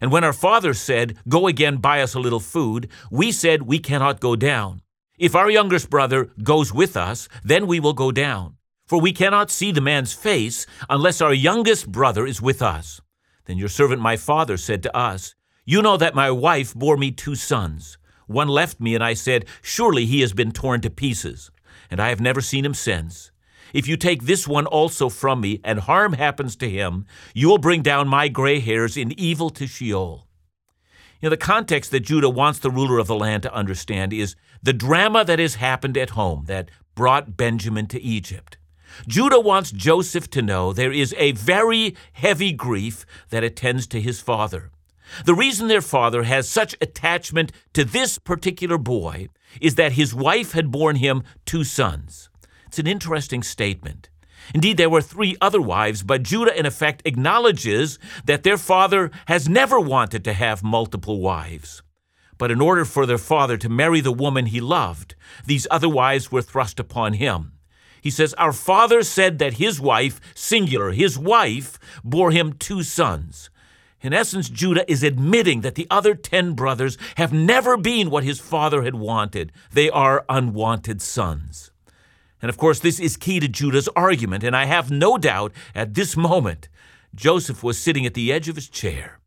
And 0.00 0.10
when 0.10 0.24
our 0.24 0.32
father 0.32 0.74
said, 0.74 1.16
Go 1.28 1.46
again, 1.46 1.76
buy 1.76 2.00
us 2.02 2.14
a 2.14 2.20
little 2.20 2.40
food, 2.40 2.88
we 3.10 3.32
said, 3.32 3.62
We 3.62 3.78
cannot 3.78 4.20
go 4.20 4.34
down. 4.34 4.82
If 5.18 5.34
our 5.34 5.50
youngest 5.50 5.90
brother 5.90 6.30
goes 6.42 6.72
with 6.72 6.96
us, 6.96 7.28
then 7.44 7.66
we 7.66 7.78
will 7.78 7.92
go 7.92 8.10
down. 8.10 8.56
For 8.86 9.00
we 9.00 9.12
cannot 9.12 9.50
see 9.50 9.70
the 9.70 9.80
man's 9.80 10.14
face 10.14 10.66
unless 10.88 11.20
our 11.20 11.34
youngest 11.34 11.92
brother 11.92 12.26
is 12.26 12.40
with 12.40 12.62
us. 12.62 13.00
Then 13.44 13.58
your 13.58 13.68
servant 13.68 14.00
my 14.00 14.16
father 14.16 14.56
said 14.56 14.82
to 14.82 14.96
us, 14.96 15.34
You 15.64 15.82
know 15.82 15.96
that 15.96 16.14
my 16.14 16.30
wife 16.30 16.74
bore 16.74 16.96
me 16.96 17.10
two 17.10 17.34
sons. 17.34 17.98
One 18.30 18.46
left 18.46 18.78
me, 18.78 18.94
and 18.94 19.02
I 19.02 19.14
said, 19.14 19.44
Surely 19.60 20.06
he 20.06 20.20
has 20.20 20.32
been 20.32 20.52
torn 20.52 20.80
to 20.82 20.90
pieces, 20.90 21.50
and 21.90 22.00
I 22.00 22.10
have 22.10 22.20
never 22.20 22.40
seen 22.40 22.64
him 22.64 22.74
since. 22.74 23.32
If 23.74 23.88
you 23.88 23.96
take 23.96 24.22
this 24.22 24.46
one 24.46 24.66
also 24.66 25.08
from 25.08 25.40
me, 25.40 25.60
and 25.64 25.80
harm 25.80 26.12
happens 26.12 26.54
to 26.56 26.70
him, 26.70 27.06
you 27.34 27.48
will 27.48 27.58
bring 27.58 27.82
down 27.82 28.06
my 28.06 28.28
gray 28.28 28.60
hairs 28.60 28.96
in 28.96 29.18
evil 29.18 29.50
to 29.50 29.66
Sheol. 29.66 30.28
You 31.20 31.26
know, 31.26 31.30
the 31.30 31.36
context 31.36 31.90
that 31.90 32.00
Judah 32.00 32.30
wants 32.30 32.60
the 32.60 32.70
ruler 32.70 33.00
of 33.00 33.08
the 33.08 33.16
land 33.16 33.42
to 33.42 33.52
understand 33.52 34.12
is 34.12 34.36
the 34.62 34.72
drama 34.72 35.24
that 35.24 35.40
has 35.40 35.56
happened 35.56 35.98
at 35.98 36.10
home 36.10 36.44
that 36.46 36.70
brought 36.94 37.36
Benjamin 37.36 37.88
to 37.88 38.00
Egypt. 38.00 38.58
Judah 39.08 39.40
wants 39.40 39.72
Joseph 39.72 40.30
to 40.30 40.40
know 40.40 40.72
there 40.72 40.92
is 40.92 41.16
a 41.18 41.32
very 41.32 41.96
heavy 42.12 42.52
grief 42.52 43.04
that 43.30 43.42
attends 43.42 43.88
to 43.88 44.00
his 44.00 44.20
father. 44.20 44.70
The 45.24 45.34
reason 45.34 45.68
their 45.68 45.80
father 45.80 46.24
has 46.24 46.48
such 46.48 46.76
attachment 46.80 47.52
to 47.74 47.84
this 47.84 48.18
particular 48.18 48.78
boy 48.78 49.28
is 49.60 49.74
that 49.74 49.92
his 49.92 50.14
wife 50.14 50.52
had 50.52 50.70
borne 50.70 50.96
him 50.96 51.22
two 51.44 51.64
sons. 51.64 52.30
It's 52.66 52.78
an 52.78 52.86
interesting 52.86 53.42
statement. 53.42 54.10
Indeed, 54.54 54.76
there 54.76 54.90
were 54.90 55.02
three 55.02 55.36
other 55.40 55.60
wives, 55.60 56.02
but 56.02 56.22
Judah, 56.22 56.58
in 56.58 56.66
effect, 56.66 57.02
acknowledges 57.04 57.98
that 58.24 58.42
their 58.42 58.56
father 58.56 59.10
has 59.26 59.48
never 59.48 59.78
wanted 59.78 60.24
to 60.24 60.32
have 60.32 60.62
multiple 60.62 61.20
wives. 61.20 61.82
But 62.38 62.50
in 62.50 62.60
order 62.60 62.84
for 62.84 63.06
their 63.06 63.18
father 63.18 63.56
to 63.58 63.68
marry 63.68 64.00
the 64.00 64.12
woman 64.12 64.46
he 64.46 64.60
loved, 64.60 65.14
these 65.44 65.66
other 65.70 65.88
wives 65.88 66.32
were 66.32 66.42
thrust 66.42 66.80
upon 66.80 67.14
him. 67.14 67.52
He 68.00 68.10
says, 68.10 68.32
Our 68.34 68.52
father 68.52 69.02
said 69.02 69.38
that 69.38 69.54
his 69.54 69.80
wife, 69.80 70.20
singular, 70.34 70.92
his 70.92 71.18
wife, 71.18 71.78
bore 72.02 72.30
him 72.30 72.54
two 72.54 72.82
sons. 72.82 73.50
In 74.02 74.14
essence, 74.14 74.48
Judah 74.48 74.90
is 74.90 75.02
admitting 75.02 75.60
that 75.60 75.74
the 75.74 75.86
other 75.90 76.14
ten 76.14 76.54
brothers 76.54 76.96
have 77.16 77.32
never 77.32 77.76
been 77.76 78.10
what 78.10 78.24
his 78.24 78.40
father 78.40 78.82
had 78.82 78.94
wanted. 78.94 79.52
They 79.72 79.90
are 79.90 80.24
unwanted 80.28 81.02
sons. 81.02 81.70
And 82.40 82.48
of 82.48 82.56
course, 82.56 82.78
this 82.78 82.98
is 82.98 83.18
key 83.18 83.40
to 83.40 83.48
Judah's 83.48 83.88
argument, 83.94 84.42
and 84.42 84.56
I 84.56 84.64
have 84.64 84.90
no 84.90 85.18
doubt 85.18 85.52
at 85.74 85.92
this 85.94 86.16
moment 86.16 86.68
Joseph 87.14 87.62
was 87.62 87.78
sitting 87.78 88.06
at 88.06 88.14
the 88.14 88.32
edge 88.32 88.48
of 88.48 88.56
his 88.56 88.68
chair. 88.68 89.20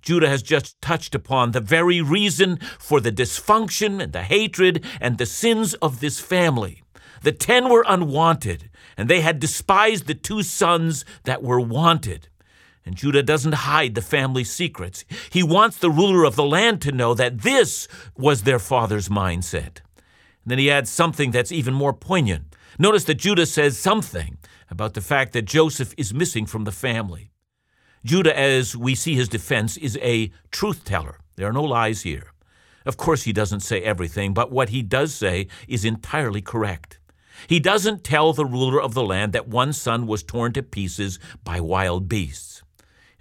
Judah 0.00 0.28
has 0.28 0.42
just 0.42 0.80
touched 0.80 1.14
upon 1.14 1.50
the 1.50 1.60
very 1.60 2.00
reason 2.00 2.58
for 2.78 3.00
the 3.00 3.12
dysfunction 3.12 4.02
and 4.02 4.12
the 4.12 4.22
hatred 4.22 4.84
and 5.00 5.18
the 5.18 5.26
sins 5.26 5.74
of 5.74 6.00
this 6.00 6.20
family. 6.20 6.82
The 7.22 7.32
ten 7.32 7.68
were 7.68 7.84
unwanted, 7.86 8.70
and 8.96 9.08
they 9.08 9.22
had 9.22 9.40
despised 9.40 10.06
the 10.06 10.14
two 10.14 10.42
sons 10.42 11.04
that 11.24 11.42
were 11.42 11.60
wanted. 11.60 12.28
And 12.86 12.96
Judah 12.96 13.22
doesn't 13.22 13.54
hide 13.54 13.94
the 13.94 14.02
family 14.02 14.44
secrets. 14.44 15.04
He 15.30 15.42
wants 15.42 15.78
the 15.78 15.90
ruler 15.90 16.24
of 16.24 16.36
the 16.36 16.44
land 16.44 16.82
to 16.82 16.92
know 16.92 17.14
that 17.14 17.40
this 17.40 17.88
was 18.16 18.42
their 18.42 18.58
father's 18.58 19.08
mindset. 19.08 19.80
And 20.44 20.50
then 20.50 20.58
he 20.58 20.70
adds 20.70 20.90
something 20.90 21.30
that's 21.30 21.52
even 21.52 21.72
more 21.72 21.94
poignant. 21.94 22.54
Notice 22.78 23.04
that 23.04 23.14
Judah 23.14 23.46
says 23.46 23.78
something 23.78 24.36
about 24.68 24.94
the 24.94 25.00
fact 25.00 25.32
that 25.32 25.42
Joseph 25.42 25.94
is 25.96 26.12
missing 26.12 26.44
from 26.44 26.64
the 26.64 26.72
family. 26.72 27.30
Judah, 28.04 28.38
as 28.38 28.76
we 28.76 28.94
see 28.94 29.14
his 29.14 29.28
defense, 29.28 29.78
is 29.78 29.96
a 30.02 30.30
truth 30.50 30.84
teller. 30.84 31.18
There 31.36 31.48
are 31.48 31.52
no 31.52 31.62
lies 31.64 32.02
here. 32.02 32.32
Of 32.84 32.98
course, 32.98 33.22
he 33.22 33.32
doesn't 33.32 33.60
say 33.60 33.80
everything, 33.80 34.34
but 34.34 34.52
what 34.52 34.68
he 34.68 34.82
does 34.82 35.14
say 35.14 35.46
is 35.66 35.86
entirely 35.86 36.42
correct. 36.42 36.98
He 37.46 37.60
doesn't 37.60 38.04
tell 38.04 38.32
the 38.32 38.44
ruler 38.44 38.80
of 38.80 38.92
the 38.92 39.02
land 39.02 39.32
that 39.32 39.48
one 39.48 39.72
son 39.72 40.06
was 40.06 40.22
torn 40.22 40.52
to 40.52 40.62
pieces 40.62 41.18
by 41.44 41.60
wild 41.60 42.08
beasts. 42.08 42.62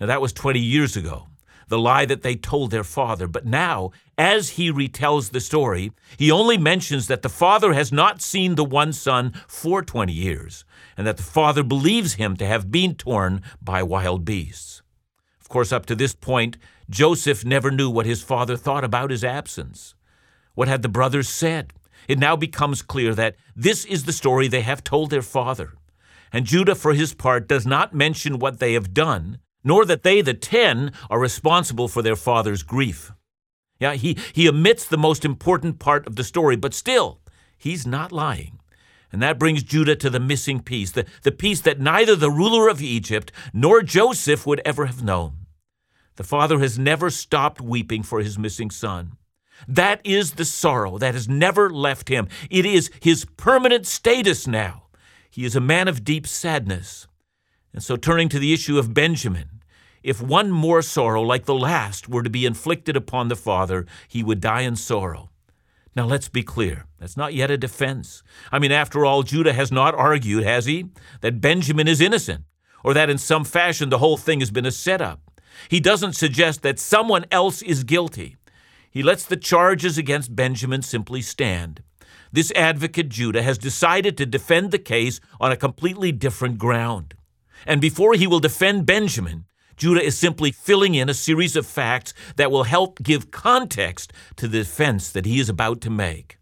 Now, 0.03 0.07
that 0.07 0.21
was 0.21 0.33
20 0.33 0.59
years 0.59 0.97
ago, 0.97 1.29
the 1.69 1.79
lie 1.79 2.03
that 2.03 2.23
they 2.23 2.35
told 2.35 2.71
their 2.71 2.83
father. 2.83 3.25
But 3.25 3.45
now, 3.45 3.91
as 4.17 4.49
he 4.49 4.69
retells 4.69 5.31
the 5.31 5.39
story, 5.39 5.93
he 6.17 6.29
only 6.29 6.57
mentions 6.57 7.07
that 7.07 7.21
the 7.21 7.29
father 7.29 7.71
has 7.71 7.89
not 7.89 8.21
seen 8.21 8.55
the 8.55 8.65
one 8.65 8.91
son 8.91 9.31
for 9.47 9.81
20 9.81 10.11
years, 10.11 10.65
and 10.97 11.07
that 11.07 11.15
the 11.15 11.23
father 11.23 11.63
believes 11.63 12.15
him 12.15 12.35
to 12.35 12.45
have 12.45 12.69
been 12.69 12.95
torn 12.95 13.43
by 13.61 13.81
wild 13.81 14.25
beasts. 14.25 14.81
Of 15.39 15.47
course, 15.47 15.71
up 15.71 15.85
to 15.85 15.95
this 15.95 16.13
point, 16.13 16.57
Joseph 16.89 17.45
never 17.45 17.71
knew 17.71 17.89
what 17.89 18.05
his 18.05 18.21
father 18.21 18.57
thought 18.57 18.83
about 18.83 19.09
his 19.09 19.23
absence. 19.23 19.95
What 20.53 20.67
had 20.67 20.81
the 20.81 20.89
brothers 20.89 21.29
said? 21.29 21.71
It 22.09 22.19
now 22.19 22.35
becomes 22.35 22.81
clear 22.81 23.15
that 23.15 23.37
this 23.55 23.85
is 23.85 24.03
the 24.03 24.11
story 24.11 24.49
they 24.49 24.63
have 24.63 24.83
told 24.83 25.11
their 25.11 25.21
father. 25.21 25.75
And 26.33 26.45
Judah, 26.45 26.75
for 26.75 26.93
his 26.93 27.13
part, 27.13 27.47
does 27.47 27.65
not 27.65 27.93
mention 27.93 28.37
what 28.37 28.59
they 28.59 28.73
have 28.73 28.93
done, 28.93 29.39
nor 29.63 29.85
that 29.85 30.03
they, 30.03 30.21
the 30.21 30.33
ten, 30.33 30.91
are 31.09 31.19
responsible 31.19 31.87
for 31.87 32.01
their 32.01 32.15
father's 32.15 32.63
grief. 32.63 33.11
Yeah, 33.79 33.93
he, 33.93 34.17
he 34.33 34.47
omits 34.47 34.85
the 34.85 34.97
most 34.97 35.25
important 35.25 35.79
part 35.79 36.07
of 36.07 36.15
the 36.15 36.23
story, 36.23 36.55
but 36.55 36.73
still, 36.73 37.19
he's 37.57 37.85
not 37.87 38.11
lying. 38.11 38.59
And 39.11 39.21
that 39.21 39.37
brings 39.37 39.61
Judah 39.61 39.95
to 39.97 40.09
the 40.09 40.19
missing 40.19 40.61
piece, 40.61 40.91
the, 40.91 41.05
the 41.21 41.31
piece 41.31 41.61
that 41.61 41.79
neither 41.79 42.15
the 42.15 42.31
ruler 42.31 42.67
of 42.67 42.81
Egypt 42.81 43.31
nor 43.53 43.83
Joseph 43.83 44.45
would 44.47 44.61
ever 44.65 44.87
have 44.87 45.03
known. 45.03 45.45
The 46.15 46.23
father 46.23 46.59
has 46.59 46.79
never 46.79 47.09
stopped 47.09 47.61
weeping 47.61 48.03
for 48.03 48.21
his 48.21 48.39
missing 48.39 48.71
son. 48.71 49.13
That 49.67 50.01
is 50.03 50.31
the 50.31 50.45
sorrow 50.45 50.97
that 50.97 51.13
has 51.13 51.29
never 51.29 51.69
left 51.69 52.09
him. 52.09 52.27
It 52.49 52.65
is 52.65 52.89
his 53.01 53.25
permanent 53.37 53.85
status 53.85 54.47
now. 54.47 54.83
He 55.29 55.45
is 55.45 55.55
a 55.55 55.61
man 55.61 55.87
of 55.87 56.03
deep 56.03 56.27
sadness. 56.27 57.07
And 57.73 57.83
so, 57.83 57.95
turning 57.95 58.29
to 58.29 58.39
the 58.39 58.53
issue 58.53 58.77
of 58.77 58.93
Benjamin, 58.93 59.61
if 60.03 60.21
one 60.21 60.51
more 60.51 60.81
sorrow 60.81 61.21
like 61.21 61.45
the 61.45 61.55
last 61.55 62.07
were 62.07 62.23
to 62.23 62.29
be 62.29 62.45
inflicted 62.45 62.95
upon 62.95 63.27
the 63.27 63.35
father, 63.35 63.85
he 64.07 64.23
would 64.23 64.41
die 64.41 64.61
in 64.61 64.75
sorrow. 64.75 65.29
Now, 65.95 66.05
let's 66.05 66.29
be 66.29 66.43
clear. 66.43 66.85
That's 66.99 67.17
not 67.17 67.33
yet 67.33 67.51
a 67.51 67.57
defense. 67.57 68.23
I 68.51 68.59
mean, 68.59 68.71
after 68.71 69.05
all, 69.05 69.23
Judah 69.23 69.53
has 69.53 69.71
not 69.71 69.95
argued, 69.95 70.43
has 70.43 70.65
he, 70.65 70.89
that 71.21 71.41
Benjamin 71.41 71.87
is 71.87 72.01
innocent, 72.01 72.43
or 72.83 72.93
that 72.93 73.09
in 73.09 73.17
some 73.17 73.43
fashion 73.43 73.89
the 73.89 73.99
whole 73.99 74.17
thing 74.17 74.39
has 74.39 74.51
been 74.51 74.65
a 74.65 74.71
setup. 74.71 75.19
He 75.69 75.79
doesn't 75.79 76.13
suggest 76.13 76.63
that 76.63 76.79
someone 76.79 77.25
else 77.31 77.61
is 77.61 77.83
guilty. 77.83 78.37
He 78.89 79.03
lets 79.03 79.25
the 79.25 79.37
charges 79.37 79.97
against 79.97 80.35
Benjamin 80.35 80.81
simply 80.81 81.21
stand. 81.21 81.81
This 82.31 82.51
advocate, 82.55 83.09
Judah, 83.09 83.43
has 83.43 83.57
decided 83.57 84.17
to 84.17 84.25
defend 84.25 84.71
the 84.71 84.79
case 84.79 85.19
on 85.39 85.51
a 85.51 85.57
completely 85.57 86.11
different 86.11 86.57
ground. 86.57 87.13
And 87.65 87.81
before 87.81 88.13
he 88.13 88.27
will 88.27 88.39
defend 88.39 88.85
Benjamin, 88.85 89.45
Judah 89.75 90.03
is 90.03 90.17
simply 90.17 90.51
filling 90.51 90.95
in 90.95 91.09
a 91.09 91.13
series 91.13 91.55
of 91.55 91.65
facts 91.65 92.13
that 92.35 92.51
will 92.51 92.63
help 92.63 93.01
give 93.01 93.31
context 93.31 94.13
to 94.35 94.47
the 94.47 94.59
defense 94.59 95.11
that 95.11 95.25
he 95.25 95.39
is 95.39 95.49
about 95.49 95.81
to 95.81 95.89
make. 95.89 96.37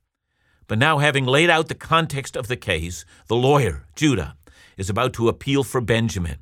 But 0.67 0.79
now, 0.79 0.99
having 0.99 1.25
laid 1.25 1.49
out 1.49 1.67
the 1.67 1.75
context 1.75 2.35
of 2.35 2.47
the 2.47 2.55
case, 2.55 3.05
the 3.27 3.35
lawyer, 3.35 3.87
Judah, 3.95 4.35
is 4.77 4.89
about 4.89 5.13
to 5.13 5.27
appeal 5.27 5.63
for 5.63 5.81
Benjamin. 5.81 6.37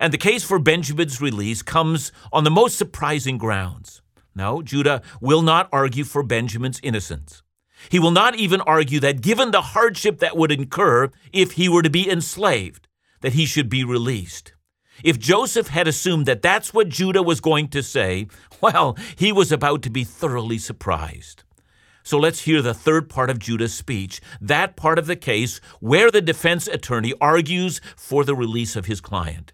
And 0.00 0.12
the 0.12 0.18
case 0.18 0.42
for 0.42 0.58
Benjamin's 0.58 1.20
release 1.20 1.62
comes 1.62 2.12
on 2.32 2.44
the 2.44 2.50
most 2.50 2.76
surprising 2.76 3.38
grounds. 3.38 4.02
No, 4.34 4.62
Judah 4.62 5.02
will 5.20 5.42
not 5.42 5.68
argue 5.72 6.04
for 6.04 6.22
Benjamin's 6.22 6.80
innocence. 6.82 7.42
He 7.88 7.98
will 7.98 8.10
not 8.10 8.36
even 8.36 8.60
argue 8.62 9.00
that 9.00 9.20
given 9.20 9.50
the 9.50 9.60
hardship 9.60 10.20
that 10.20 10.36
would 10.36 10.52
incur 10.52 11.10
if 11.32 11.52
he 11.52 11.68
were 11.68 11.82
to 11.82 11.90
be 11.90 12.08
enslaved, 12.08 12.88
that 13.22 13.32
he 13.32 13.46
should 13.46 13.68
be 13.68 13.82
released. 13.84 14.52
If 15.02 15.18
Joseph 15.18 15.68
had 15.68 15.88
assumed 15.88 16.26
that 16.26 16.42
that's 16.42 16.74
what 16.74 16.88
Judah 16.88 17.22
was 17.22 17.40
going 17.40 17.68
to 17.68 17.82
say, 17.82 18.28
well, 18.60 18.96
he 19.16 19.32
was 19.32 19.50
about 19.50 19.82
to 19.82 19.90
be 19.90 20.04
thoroughly 20.04 20.58
surprised. 20.58 21.44
So 22.04 22.18
let's 22.18 22.42
hear 22.42 22.62
the 22.62 22.74
third 22.74 23.08
part 23.08 23.30
of 23.30 23.38
Judah's 23.38 23.74
speech, 23.74 24.20
that 24.40 24.76
part 24.76 24.98
of 24.98 25.06
the 25.06 25.16
case 25.16 25.60
where 25.80 26.10
the 26.10 26.20
defense 26.20 26.66
attorney 26.66 27.14
argues 27.20 27.80
for 27.96 28.24
the 28.24 28.34
release 28.34 28.74
of 28.76 28.86
his 28.86 29.00
client. 29.00 29.52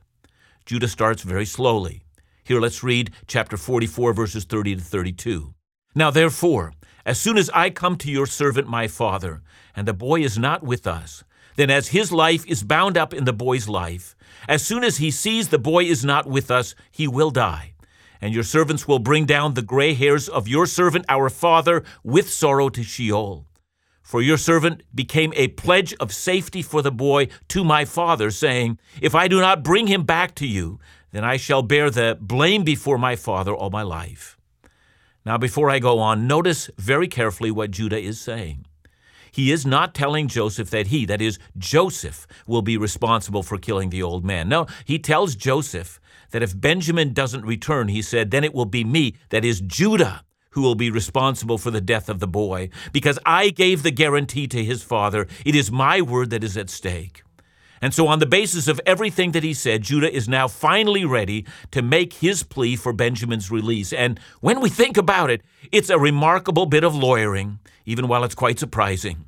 Judah 0.65 0.89
starts 0.89 1.23
very 1.23 1.45
slowly. 1.45 2.03
Here, 2.45 2.61
let's 2.61 2.83
read 2.83 3.11
chapter 3.27 3.59
44, 3.59 4.15
verses 4.15 4.45
30 4.45 4.77
to 4.77 4.81
32. 4.81 5.55
Now, 5.95 6.11
therefore, 6.11 6.73
as 7.05 7.19
soon 7.19 7.37
as 7.37 7.51
I 7.51 7.69
come 7.71 7.97
to 7.97 8.11
your 8.11 8.27
servant 8.27 8.69
my 8.69 8.89
father, 8.89 9.43
and 9.77 9.87
the 9.87 9.93
boy 9.93 10.21
is 10.21 10.39
not 10.39 10.63
with 10.63 10.87
us, 10.87 11.25
then 11.59 11.71
as 11.71 11.88
his 11.88 12.12
life 12.12 12.47
is 12.47 12.62
bound 12.62 12.97
up 12.97 13.12
in 13.12 13.25
the 13.25 13.33
boy's 13.33 13.69
life, 13.69 14.15
as 14.49 14.65
soon 14.65 14.85
as 14.85 14.99
he 14.99 15.11
sees 15.11 15.49
the 15.49 15.59
boy 15.59 15.83
is 15.83 16.05
not 16.05 16.25
with 16.25 16.53
us, 16.53 16.77
he 16.93 17.09
will 17.09 17.33
die. 17.33 17.73
And 18.21 18.33
your 18.33 18.45
servants 18.45 18.87
will 18.87 19.00
bring 19.00 19.27
down 19.27 19.55
the 19.55 19.62
gray 19.62 19.93
hairs 19.93 20.29
of 20.29 20.47
your 20.47 20.67
servant 20.67 21.05
our 21.09 21.29
father 21.29 21.83
with 22.05 22.31
sorrow 22.31 22.69
to 22.69 22.85
Sheol. 22.85 23.49
For 24.03 24.23
your 24.23 24.37
servant 24.37 24.85
became 24.94 25.33
a 25.35 25.49
pledge 25.49 25.94
of 25.94 26.12
safety 26.12 26.62
for 26.62 26.81
the 26.81 26.92
boy 26.92 27.27
to 27.49 27.64
my 27.64 27.85
father, 27.85 28.31
saying, 28.31 28.79
If 29.03 29.16
I 29.16 29.27
do 29.27 29.40
not 29.40 29.64
bring 29.64 29.88
him 29.88 30.05
back 30.05 30.37
to 30.37 30.47
you, 30.47 30.79
then 31.11 31.25
I 31.25 31.38
shall 31.38 31.62
bear 31.62 31.90
the 31.90 32.16
blame 32.21 32.62
before 32.62 32.99
my 32.99 33.16
father 33.16 33.53
all 33.53 33.71
my 33.71 33.83
life. 33.83 34.38
Now, 35.27 35.38
before 35.38 35.71
I 35.71 35.81
go 35.81 35.99
on, 35.99 36.29
notice 36.29 36.71
very 36.79 37.09
carefully 37.09 37.51
what 37.51 37.73
Judah 37.73 37.99
is 37.99 38.21
saying. 38.21 38.64
He 39.31 39.53
is 39.53 39.67
not 39.67 39.95
telling 39.95 40.29
Joseph 40.29 40.71
that 40.71 40.88
he, 40.88 41.05
that 41.07 41.23
is, 41.23 41.38
Joseph, 41.57 42.27
will 42.47 42.62
be 42.62 42.77
responsible 42.77 43.43
for 43.43 43.59
killing 43.59 43.91
the 43.91 44.03
old 44.03 44.25
man. 44.25 44.49
No, 44.49 44.67
he 44.85 44.99
tells 44.99 45.35
Joseph 45.35 46.01
that 46.31 46.43
if 46.43 46.59
Benjamin 46.59 47.12
doesn't 47.12 47.45
return, 47.45 47.88
he 47.88 48.03
said, 48.03 48.31
then 48.31 48.45
it 48.45 48.55
will 48.55 48.67
be 48.67 48.85
me, 48.85 49.14
that 49.31 49.45
is, 49.45 49.61
Judah, 49.61 50.25
who 50.51 50.62
will 50.62 50.75
be 50.75 50.91
responsible 50.91 51.59
for 51.59 51.71
the 51.71 51.81
death 51.81 52.09
of 52.09 52.21
the 52.21 52.29
boy, 52.29 52.69
because 52.93 53.19
I 53.25 53.51
gave 53.51 53.83
the 53.83 53.91
guarantee 53.91 54.47
to 54.49 54.64
his 54.64 54.83
father. 54.83 55.27
It 55.45 55.55
is 55.55 55.71
my 55.71 56.01
word 56.03 56.31
that 56.31 56.45
is 56.45 56.57
at 56.57 56.71
stake. 56.71 57.23
And 57.81 57.95
so, 57.95 58.09
on 58.09 58.19
the 58.19 58.27
basis 58.27 58.69
of 58.69 58.81
everything 58.85 59.33
that 59.33 59.43
he 59.45 59.55
said, 59.55 59.83
Judah 59.83 60.12
is 60.12 60.29
now 60.29 60.49
finally 60.49 61.05
ready 61.05 61.47
to 61.71 61.83
make 61.83 62.14
his 62.14 62.43
plea 62.43 62.77
for 62.77 62.93
Benjamin's 62.93 63.51
release. 63.51 63.93
And 63.93 64.19
when 64.41 64.61
we 64.61 64.69
think 64.69 64.97
about 64.97 65.31
it, 65.31 65.43
it's 65.71 65.91
a 65.91 65.99
remarkable 65.99 66.67
bit 66.67 66.85
of 66.85 66.95
lawyering, 66.95 67.61
even 67.85 68.09
while 68.09 68.25
it's 68.25 68.35
quite 68.35 68.59
surprising. 68.59 69.27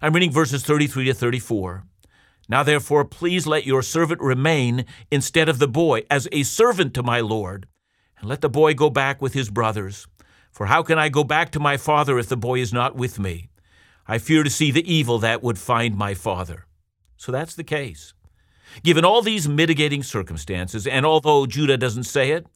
I'm 0.00 0.14
reading 0.14 0.32
verses 0.32 0.64
33 0.64 1.06
to 1.06 1.14
34. 1.14 1.84
Now, 2.48 2.62
therefore, 2.62 3.04
please 3.04 3.46
let 3.46 3.66
your 3.66 3.82
servant 3.82 4.20
remain 4.20 4.84
instead 5.10 5.48
of 5.48 5.58
the 5.58 5.68
boy 5.68 6.02
as 6.10 6.26
a 6.32 6.42
servant 6.42 6.94
to 6.94 7.02
my 7.02 7.20
Lord, 7.20 7.66
and 8.18 8.28
let 8.28 8.40
the 8.40 8.48
boy 8.48 8.74
go 8.74 8.90
back 8.90 9.22
with 9.22 9.34
his 9.34 9.50
brothers. 9.50 10.06
For 10.50 10.66
how 10.66 10.82
can 10.82 10.98
I 10.98 11.08
go 11.08 11.22
back 11.22 11.52
to 11.52 11.60
my 11.60 11.76
father 11.76 12.18
if 12.18 12.28
the 12.28 12.36
boy 12.36 12.58
is 12.58 12.72
not 12.72 12.96
with 12.96 13.18
me? 13.18 13.50
I 14.08 14.18
fear 14.18 14.42
to 14.42 14.50
see 14.50 14.72
the 14.72 14.92
evil 14.92 15.20
that 15.20 15.42
would 15.42 15.58
find 15.58 15.96
my 15.96 16.14
father. 16.14 16.66
So 17.20 17.30
that's 17.32 17.54
the 17.54 17.64
case. 17.64 18.14
Given 18.82 19.04
all 19.04 19.20
these 19.20 19.46
mitigating 19.46 20.02
circumstances, 20.02 20.86
and 20.86 21.04
although 21.04 21.44
Judah 21.44 21.76
doesn't 21.76 22.04
say 22.04 22.30
it, 22.30 22.46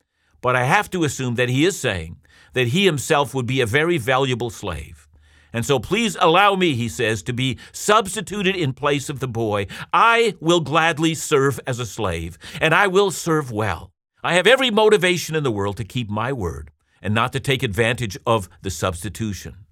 but 0.41 0.57
I 0.57 0.65
have 0.65 0.89
to 0.93 1.05
assume 1.05 1.35
that 1.35 1.51
he 1.51 1.67
is 1.67 1.79
saying 1.79 2.17
that 2.55 2.69
he 2.69 2.87
himself 2.87 3.35
would 3.35 3.45
be 3.45 3.61
a 3.61 3.67
very 3.67 3.99
valuable 3.99 4.49
slave. 4.49 5.07
And 5.53 5.67
so 5.67 5.79
please 5.79 6.17
allow 6.19 6.55
me, 6.55 6.75
he 6.75 6.89
says, 6.89 7.23
to 7.25 7.35
be 7.35 7.59
substituted 7.73 8.57
in 8.57 8.73
place 8.73 9.11
of 9.11 9.21
the 9.21 9.29
boy. 9.29 9.67
I 9.93 10.35
will 10.41 10.61
gladly 10.61 11.15
serve 11.15 11.61
as 11.67 11.79
a 11.79 11.85
slave, 11.85 12.39
and 12.59 12.75
I 12.75 12.87
will 12.87 13.11
serve 13.11 13.53
well. 13.53 13.93
I 14.23 14.33
have 14.33 14.47
every 14.47 14.71
motivation 14.71 15.37
in 15.37 15.43
the 15.43 15.53
world 15.53 15.77
to 15.77 15.85
keep 15.85 16.09
my 16.09 16.33
word 16.33 16.71
and 17.03 17.13
not 17.13 17.35
to 17.35 17.41
take 17.41 17.63
advantage 17.63 18.17
of 18.27 18.49
the 18.63 18.71
substitution. 18.71 19.67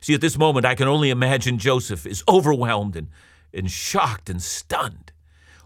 See, 0.00 0.12
at 0.12 0.20
this 0.20 0.36
moment, 0.36 0.66
I 0.66 0.74
can 0.74 0.88
only 0.88 1.10
imagine 1.10 1.56
Joseph 1.56 2.04
is 2.04 2.24
overwhelmed 2.28 2.96
and 2.96 3.10
and 3.54 3.70
shocked 3.70 4.28
and 4.28 4.42
stunned. 4.42 5.12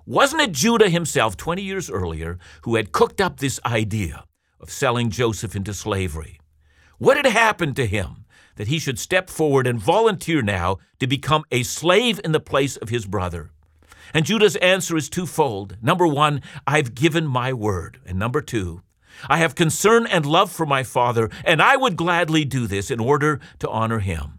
Wasn't 0.06 0.40
it 0.40 0.52
Judah 0.52 0.88
himself, 0.88 1.36
20 1.36 1.62
years 1.62 1.90
earlier, 1.90 2.38
who 2.62 2.76
had 2.76 2.92
cooked 2.92 3.20
up 3.20 3.38
this 3.40 3.60
idea 3.66 4.24
of 4.60 4.70
selling 4.70 5.10
Joseph 5.10 5.54
into 5.54 5.74
slavery? 5.74 6.40
What 6.98 7.16
had 7.16 7.26
happened 7.26 7.76
to 7.76 7.86
him 7.86 8.24
that 8.56 8.68
he 8.68 8.78
should 8.78 8.98
step 8.98 9.28
forward 9.30 9.66
and 9.66 9.78
volunteer 9.78 10.42
now 10.42 10.78
to 10.98 11.06
become 11.06 11.44
a 11.50 11.62
slave 11.62 12.20
in 12.24 12.32
the 12.32 12.40
place 12.40 12.76
of 12.76 12.88
his 12.88 13.06
brother? 13.06 13.50
And 14.14 14.24
Judah's 14.24 14.56
answer 14.56 14.96
is 14.96 15.08
twofold. 15.08 15.76
Number 15.82 16.06
one, 16.06 16.42
I've 16.66 16.94
given 16.94 17.26
my 17.26 17.52
word. 17.52 18.00
And 18.06 18.18
number 18.18 18.40
two, 18.40 18.82
I 19.28 19.38
have 19.38 19.54
concern 19.54 20.06
and 20.06 20.24
love 20.24 20.50
for 20.50 20.64
my 20.64 20.82
father, 20.82 21.28
and 21.44 21.60
I 21.60 21.76
would 21.76 21.96
gladly 21.96 22.44
do 22.44 22.66
this 22.66 22.90
in 22.90 23.00
order 23.00 23.40
to 23.58 23.68
honor 23.68 23.98
him. 23.98 24.38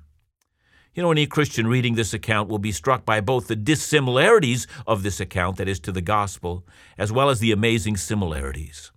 You 0.99 1.03
know, 1.03 1.11
any 1.11 1.27
Christian 1.27 1.65
reading 1.67 1.95
this 1.95 2.13
account 2.13 2.49
will 2.49 2.59
be 2.59 2.73
struck 2.73 3.05
by 3.05 3.21
both 3.21 3.47
the 3.47 3.55
dissimilarities 3.55 4.67
of 4.85 5.01
this 5.01 5.21
account, 5.21 5.55
that 5.55 5.69
is, 5.69 5.79
to 5.79 5.93
the 5.93 6.01
gospel, 6.01 6.65
as 6.97 7.09
well 7.09 7.29
as 7.29 7.39
the 7.39 7.53
amazing 7.53 7.95
similarities. 7.95 8.91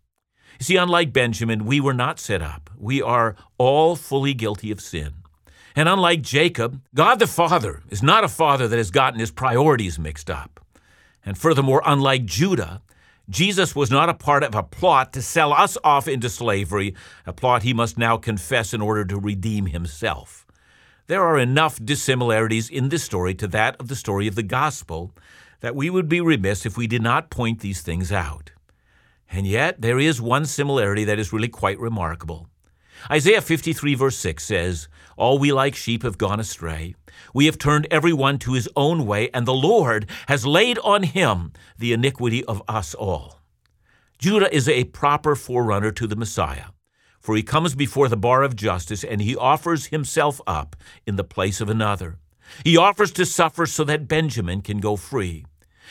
You 0.59 0.65
see, 0.65 0.77
unlike 0.77 1.13
Benjamin, 1.13 1.65
we 1.65 1.79
were 1.79 1.95
not 1.95 2.19
set 2.19 2.43
up. 2.43 2.71
We 2.77 3.01
are 3.01 3.37
all 3.57 3.95
fully 3.95 4.35
guilty 4.35 4.73
of 4.73 4.81
sin. 4.81 5.13
And 5.77 5.89
unlike 5.89 6.23
Jacob, 6.23 6.81
God 6.93 7.21
the 7.21 7.29
Father 7.29 7.85
is 7.89 8.03
not 8.03 8.25
a 8.25 8.29
father 8.29 8.67
that 8.67 8.79
has 8.79 8.91
gotten 8.91 9.21
his 9.21 9.31
priorities 9.31 9.97
mixed 9.97 10.29
up. 10.29 10.59
And 11.25 11.39
furthermore, 11.39 11.83
unlike 11.87 12.25
Judah, 12.25 12.83
Jesus 13.31 13.77
was 13.77 13.93
not 13.93 14.09
a 14.09 14.15
part 14.15 14.43
of 14.43 14.57
a 14.57 14.65
plot 14.65 15.13
to 15.13 15.23
sell 15.23 15.53
us 15.53 15.79
off 15.85 16.09
into 16.09 16.29
slavery, 16.29 16.97
a 17.27 17.33
plot 17.33 17.63
he 17.63 17.73
must 17.73 17.97
now 17.97 18.17
confess 18.17 18.75
in 18.75 18.83
order 18.83 19.05
to 19.05 19.21
redeem 19.21 19.67
himself. 19.67 20.45
There 21.07 21.23
are 21.23 21.39
enough 21.39 21.79
dissimilarities 21.85 22.71
in 22.71 22.89
this 22.89 23.03
story 23.03 23.35
to 23.35 23.49
that 23.49 23.77
of 23.81 23.89
the 23.89 23.97
story 23.97 24.27
of 24.27 24.35
the 24.35 24.43
gospel 24.43 25.15
that 25.61 25.75
we 25.75 25.91
would 25.91 26.09
be 26.09 26.21
remiss 26.21 26.65
if 26.65 26.77
we 26.77 26.87
did 26.87 27.03
not 27.03 27.31
point 27.31 27.61
these 27.61 27.83
things 27.83 28.13
out. 28.13 28.53
And 29.31 29.47
yet, 29.47 29.81
there 29.81 29.99
is 29.99 30.21
one 30.21 30.45
similarity 30.45 31.05
that 31.05 31.19
is 31.19 31.33
really 31.33 31.49
quite 31.49 31.81
remarkable. 31.81 32.49
Isaiah 33.11 33.41
53, 33.41 33.95
verse 33.95 34.17
6 34.17 34.45
says, 34.45 34.89
All 35.17 35.39
we 35.39 35.53
like 35.53 35.75
sheep 35.75 36.03
have 36.03 36.19
gone 36.19 36.39
astray. 36.39 36.95
We 37.35 37.47
have 37.47 37.59
turned 37.59 37.89
every 37.91 38.13
one 38.13 38.39
to 38.41 38.53
his 38.53 38.69
own 38.77 39.07
way, 39.07 39.29
and 39.35 39.47
the 39.47 39.55
Lord 39.55 40.09
has 40.29 40.47
laid 40.47 40.79
on 40.81 41.03
him 41.03 41.53
the 41.79 41.93
iniquity 41.93 42.45
of 42.45 42.63
us 42.69 42.95
all. 42.95 43.41
Judah 44.19 44.55
is 44.55 44.69
a 44.69 44.85
proper 44.85 45.35
forerunner 45.35 45.91
to 45.93 46.07
the 46.07 46.15
Messiah, 46.15 46.67
for 47.23 47.37
he 47.37 47.43
comes 47.43 47.75
before 47.75 48.09
the 48.09 48.17
bar 48.17 48.43
of 48.43 48.57
justice 48.57 49.05
and 49.05 49.23
he 49.23 49.37
offers 49.37 49.87
himself 49.87 50.41
up 50.47 50.77
in 51.07 51.17
the 51.17 51.25
place 51.25 51.61
of 51.61 51.71
another. 51.71 52.19
He 52.65 52.77
offers 52.77 53.13
to 53.13 53.25
suffer 53.25 53.65
so 53.65 53.85
that 53.85 54.09
Benjamin 54.09 54.61
can 54.61 54.79
go 54.79 54.97
free. 54.97 55.47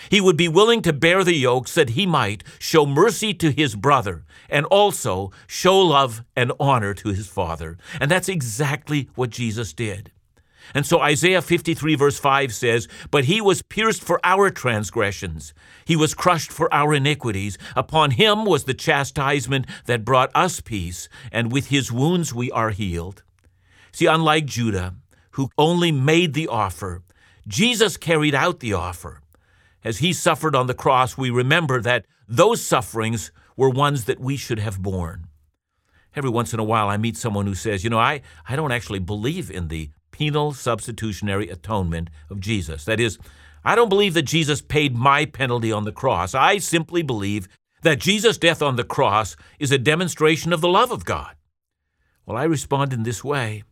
He 0.09 0.21
would 0.21 0.37
be 0.37 0.47
willing 0.47 0.81
to 0.83 0.93
bear 0.93 1.23
the 1.23 1.35
yokes 1.35 1.75
that 1.75 1.91
he 1.91 2.05
might 2.05 2.43
show 2.59 2.85
mercy 2.85 3.33
to 3.35 3.51
his 3.51 3.75
brother 3.75 4.25
and 4.49 4.65
also 4.67 5.31
show 5.47 5.79
love 5.79 6.23
and 6.35 6.51
honor 6.59 6.93
to 6.95 7.09
his 7.09 7.27
father. 7.27 7.77
And 7.99 8.09
that's 8.09 8.29
exactly 8.29 9.09
what 9.15 9.29
Jesus 9.29 9.73
did. 9.73 10.11
And 10.73 10.85
so 10.85 11.01
Isaiah 11.01 11.41
53, 11.41 11.95
verse 11.95 12.19
5 12.19 12.53
says, 12.53 12.87
But 13.09 13.25
he 13.25 13.41
was 13.41 13.61
pierced 13.61 14.03
for 14.03 14.19
our 14.23 14.49
transgressions, 14.49 15.53
he 15.85 15.95
was 15.95 16.13
crushed 16.13 16.51
for 16.51 16.73
our 16.73 16.93
iniquities. 16.93 17.57
Upon 17.75 18.11
him 18.11 18.45
was 18.45 18.63
the 18.63 18.73
chastisement 18.73 19.65
that 19.85 20.05
brought 20.05 20.31
us 20.35 20.61
peace, 20.61 21.09
and 21.31 21.51
with 21.51 21.67
his 21.67 21.91
wounds 21.91 22.33
we 22.33 22.51
are 22.51 22.69
healed. 22.69 23.23
See, 23.91 24.05
unlike 24.05 24.45
Judah, 24.45 24.95
who 25.31 25.49
only 25.57 25.91
made 25.91 26.33
the 26.33 26.47
offer, 26.47 27.01
Jesus 27.47 27.97
carried 27.97 28.35
out 28.35 28.59
the 28.59 28.73
offer. 28.73 29.21
As 29.83 29.97
he 29.97 30.13
suffered 30.13 30.55
on 30.55 30.67
the 30.67 30.73
cross, 30.73 31.17
we 31.17 31.29
remember 31.29 31.81
that 31.81 32.05
those 32.27 32.61
sufferings 32.61 33.31
were 33.57 33.69
ones 33.69 34.05
that 34.05 34.19
we 34.19 34.37
should 34.37 34.59
have 34.59 34.81
borne. 34.81 35.27
Every 36.15 36.29
once 36.29 36.53
in 36.53 36.59
a 36.59 36.63
while, 36.63 36.87
I 36.87 36.97
meet 36.97 37.17
someone 37.17 37.47
who 37.47 37.55
says, 37.55 37.83
You 37.83 37.89
know, 37.89 37.99
I, 37.99 38.21
I 38.47 38.55
don't 38.55 38.71
actually 38.71 38.99
believe 38.99 39.49
in 39.49 39.69
the 39.69 39.89
penal 40.11 40.53
substitutionary 40.53 41.49
atonement 41.49 42.09
of 42.29 42.39
Jesus. 42.39 42.85
That 42.85 42.99
is, 42.99 43.17
I 43.63 43.75
don't 43.75 43.89
believe 43.89 44.13
that 44.13 44.23
Jesus 44.23 44.61
paid 44.61 44.95
my 44.95 45.25
penalty 45.25 45.71
on 45.71 45.83
the 45.83 45.91
cross. 45.91 46.33
I 46.35 46.57
simply 46.57 47.01
believe 47.01 47.47
that 47.83 47.99
Jesus' 47.99 48.37
death 48.37 48.61
on 48.61 48.75
the 48.75 48.83
cross 48.83 49.35
is 49.59 49.71
a 49.71 49.77
demonstration 49.77 50.53
of 50.53 50.61
the 50.61 50.69
love 50.69 50.91
of 50.91 51.05
God. 51.05 51.35
Well, 52.25 52.37
I 52.37 52.43
respond 52.43 52.93
in 52.93 53.03
this 53.03 53.23
way 53.23 53.63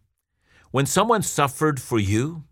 When 0.71 0.85
someone 0.85 1.23
suffered 1.23 1.81
for 1.81 1.99
you, 1.99 2.43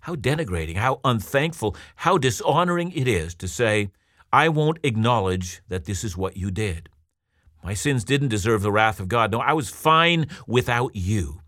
how 0.00 0.14
denigrating, 0.14 0.76
how 0.76 1.00
unthankful, 1.02 1.76
how 1.96 2.18
dishonoring 2.18 2.92
it 2.92 3.08
is 3.08 3.34
to 3.36 3.48
say, 3.48 3.90
I 4.32 4.48
won't 4.48 4.78
acknowledge 4.82 5.62
that 5.68 5.84
this 5.84 6.04
is 6.04 6.16
what 6.16 6.36
you 6.36 6.50
did. 6.50 6.88
My 7.62 7.74
sins 7.74 8.04
didn't 8.04 8.28
deserve 8.28 8.62
the 8.62 8.70
wrath 8.70 9.00
of 9.00 9.08
God. 9.08 9.32
No, 9.32 9.40
I 9.40 9.54
was 9.54 9.70
fine 9.70 10.26
without 10.46 10.94
you. 10.94 11.40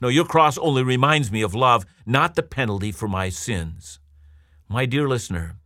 No, 0.00 0.08
your 0.08 0.24
cross 0.24 0.56
only 0.56 0.82
reminds 0.82 1.30
me 1.30 1.42
of 1.42 1.54
love, 1.54 1.84
not 2.06 2.34
the 2.34 2.42
penalty 2.42 2.90
for 2.90 3.06
my 3.06 3.28
sins. 3.28 4.00
My 4.66 4.86
dear 4.86 5.06
listener, 5.06 5.56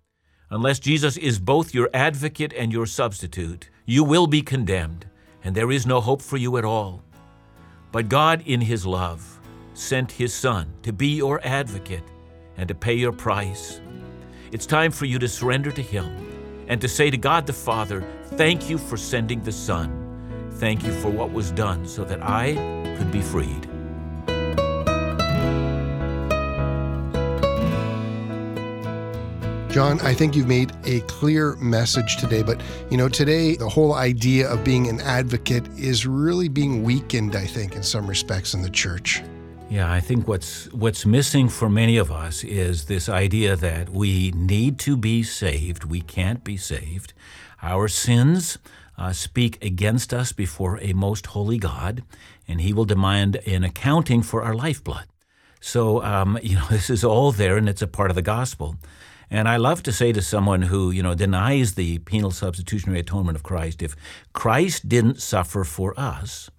unless 0.50 0.80
Jesus 0.80 1.16
is 1.16 1.38
both 1.38 1.72
your 1.72 1.88
advocate 1.94 2.52
and 2.52 2.72
your 2.72 2.86
substitute, 2.86 3.70
you 3.86 4.02
will 4.02 4.26
be 4.26 4.42
condemned, 4.42 5.06
and 5.44 5.54
there 5.54 5.70
is 5.70 5.86
no 5.86 6.00
hope 6.00 6.20
for 6.20 6.36
you 6.36 6.56
at 6.56 6.64
all. 6.64 7.04
But 7.92 8.08
God, 8.08 8.42
in 8.44 8.60
His 8.60 8.84
love, 8.84 9.40
sent 9.74 10.10
His 10.10 10.34
Son 10.34 10.72
to 10.82 10.92
be 10.92 11.08
your 11.08 11.40
advocate 11.44 12.04
and 12.56 12.66
to 12.66 12.74
pay 12.74 12.94
your 12.94 13.12
price. 13.12 13.80
It's 14.50 14.66
time 14.66 14.90
for 14.90 15.04
you 15.04 15.20
to 15.20 15.28
surrender 15.28 15.70
to 15.70 15.82
Him 15.82 16.64
and 16.66 16.80
to 16.80 16.88
say 16.88 17.08
to 17.08 17.16
God 17.16 17.46
the 17.46 17.52
Father, 17.52 18.04
Thank 18.36 18.68
you 18.68 18.78
for 18.78 18.96
sending 18.96 19.42
the 19.42 19.52
Son. 19.52 20.48
Thank 20.54 20.82
you 20.82 20.92
for 20.92 21.10
what 21.10 21.30
was 21.30 21.52
done 21.52 21.86
so 21.86 22.04
that 22.04 22.22
I 22.22 22.54
could 22.98 23.12
be 23.12 23.22
freed. 23.22 23.68
John, 29.74 30.00
I 30.02 30.14
think 30.14 30.36
you've 30.36 30.46
made 30.46 30.70
a 30.84 31.00
clear 31.00 31.56
message 31.56 32.16
today, 32.18 32.44
but 32.44 32.60
you 32.92 32.96
know, 32.96 33.08
today 33.08 33.56
the 33.56 33.68
whole 33.68 33.94
idea 33.94 34.48
of 34.48 34.62
being 34.62 34.86
an 34.86 35.00
advocate 35.00 35.66
is 35.76 36.06
really 36.06 36.46
being 36.46 36.84
weakened, 36.84 37.34
I 37.34 37.44
think, 37.44 37.74
in 37.74 37.82
some 37.82 38.06
respects 38.06 38.54
in 38.54 38.62
the 38.62 38.70
church. 38.70 39.20
Yeah, 39.68 39.90
I 39.90 39.98
think 39.98 40.28
what's 40.28 40.72
what's 40.72 41.04
missing 41.04 41.48
for 41.48 41.68
many 41.68 41.96
of 41.96 42.12
us 42.12 42.44
is 42.44 42.84
this 42.84 43.08
idea 43.08 43.56
that 43.56 43.88
we 43.88 44.30
need 44.36 44.78
to 44.78 44.96
be 44.96 45.24
saved. 45.24 45.82
We 45.82 46.02
can't 46.02 46.44
be 46.44 46.56
saved. 46.56 47.12
Our 47.60 47.88
sins 47.88 48.58
uh, 48.96 49.12
speak 49.12 49.60
against 49.60 50.14
us 50.14 50.30
before 50.30 50.78
a 50.82 50.92
most 50.92 51.26
holy 51.26 51.58
God, 51.58 52.04
and 52.46 52.60
He 52.60 52.72
will 52.72 52.84
demand 52.84 53.40
an 53.44 53.64
accounting 53.64 54.22
for 54.22 54.40
our 54.40 54.54
lifeblood. 54.54 55.06
So, 55.60 56.00
um, 56.04 56.38
you 56.44 56.54
know, 56.54 56.66
this 56.70 56.90
is 56.90 57.02
all 57.02 57.32
there, 57.32 57.56
and 57.56 57.68
it's 57.68 57.82
a 57.82 57.88
part 57.88 58.10
of 58.12 58.14
the 58.14 58.22
gospel. 58.22 58.76
And 59.34 59.48
I 59.48 59.56
love 59.56 59.82
to 59.82 59.92
say 59.92 60.12
to 60.12 60.22
someone 60.22 60.62
who, 60.62 60.92
you 60.92 61.02
know, 61.02 61.16
denies 61.16 61.74
the 61.74 61.98
penal 61.98 62.30
substitutionary 62.30 63.00
atonement 63.00 63.34
of 63.34 63.42
Christ, 63.42 63.82
if 63.82 63.96
Christ 64.32 64.88
didn't 64.88 65.20
suffer 65.20 65.64
for 65.64 65.92
us, 65.98 66.50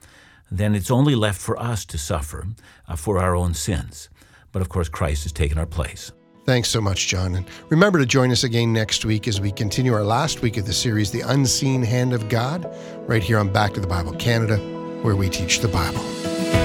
then 0.51 0.75
it's 0.75 0.91
only 0.91 1.15
left 1.15 1.39
for 1.39 1.57
us 1.57 1.85
to 1.85 1.97
suffer 1.97 2.45
uh, 2.89 2.97
for 2.97 3.17
our 3.17 3.33
own 3.33 3.53
sins. 3.53 4.09
But 4.51 4.61
of 4.61 4.67
course, 4.67 4.89
Christ 4.89 5.23
has 5.23 5.31
taken 5.31 5.57
our 5.57 5.65
place. 5.65 6.11
Thanks 6.43 6.67
so 6.67 6.81
much, 6.81 7.07
John. 7.07 7.35
And 7.35 7.45
remember 7.69 7.97
to 7.97 8.05
join 8.05 8.29
us 8.29 8.43
again 8.43 8.73
next 8.73 9.05
week 9.05 9.29
as 9.29 9.39
we 9.39 9.53
continue 9.53 9.93
our 9.93 10.03
last 10.03 10.41
week 10.41 10.57
of 10.57 10.65
the 10.65 10.73
series, 10.73 11.11
The 11.11 11.21
Unseen 11.21 11.81
Hand 11.81 12.11
of 12.11 12.27
God, 12.27 12.69
right 13.07 13.23
here 13.23 13.39
on 13.39 13.53
Back 13.53 13.73
to 13.75 13.79
the 13.79 13.87
Bible 13.87 14.15
Canada, 14.15 14.57
where 15.01 15.15
we 15.15 15.29
teach 15.29 15.61
the 15.61 15.69
Bible. 15.69 16.64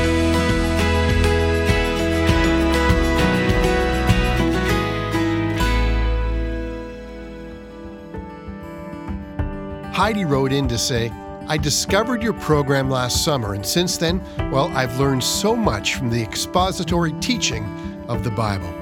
Heidi 10.00 10.24
wrote 10.24 10.50
in 10.50 10.66
to 10.68 10.78
say, 10.78 11.12
I 11.46 11.58
discovered 11.58 12.22
your 12.22 12.32
program 12.32 12.88
last 12.88 13.22
summer, 13.22 13.52
and 13.52 13.66
since 13.66 13.98
then, 13.98 14.24
well, 14.50 14.74
I've 14.74 14.98
learned 14.98 15.22
so 15.22 15.54
much 15.54 15.96
from 15.96 16.08
the 16.08 16.22
expository 16.22 17.12
teaching 17.20 17.66
of 18.08 18.24
the 18.24 18.30
Bible. 18.30 18.72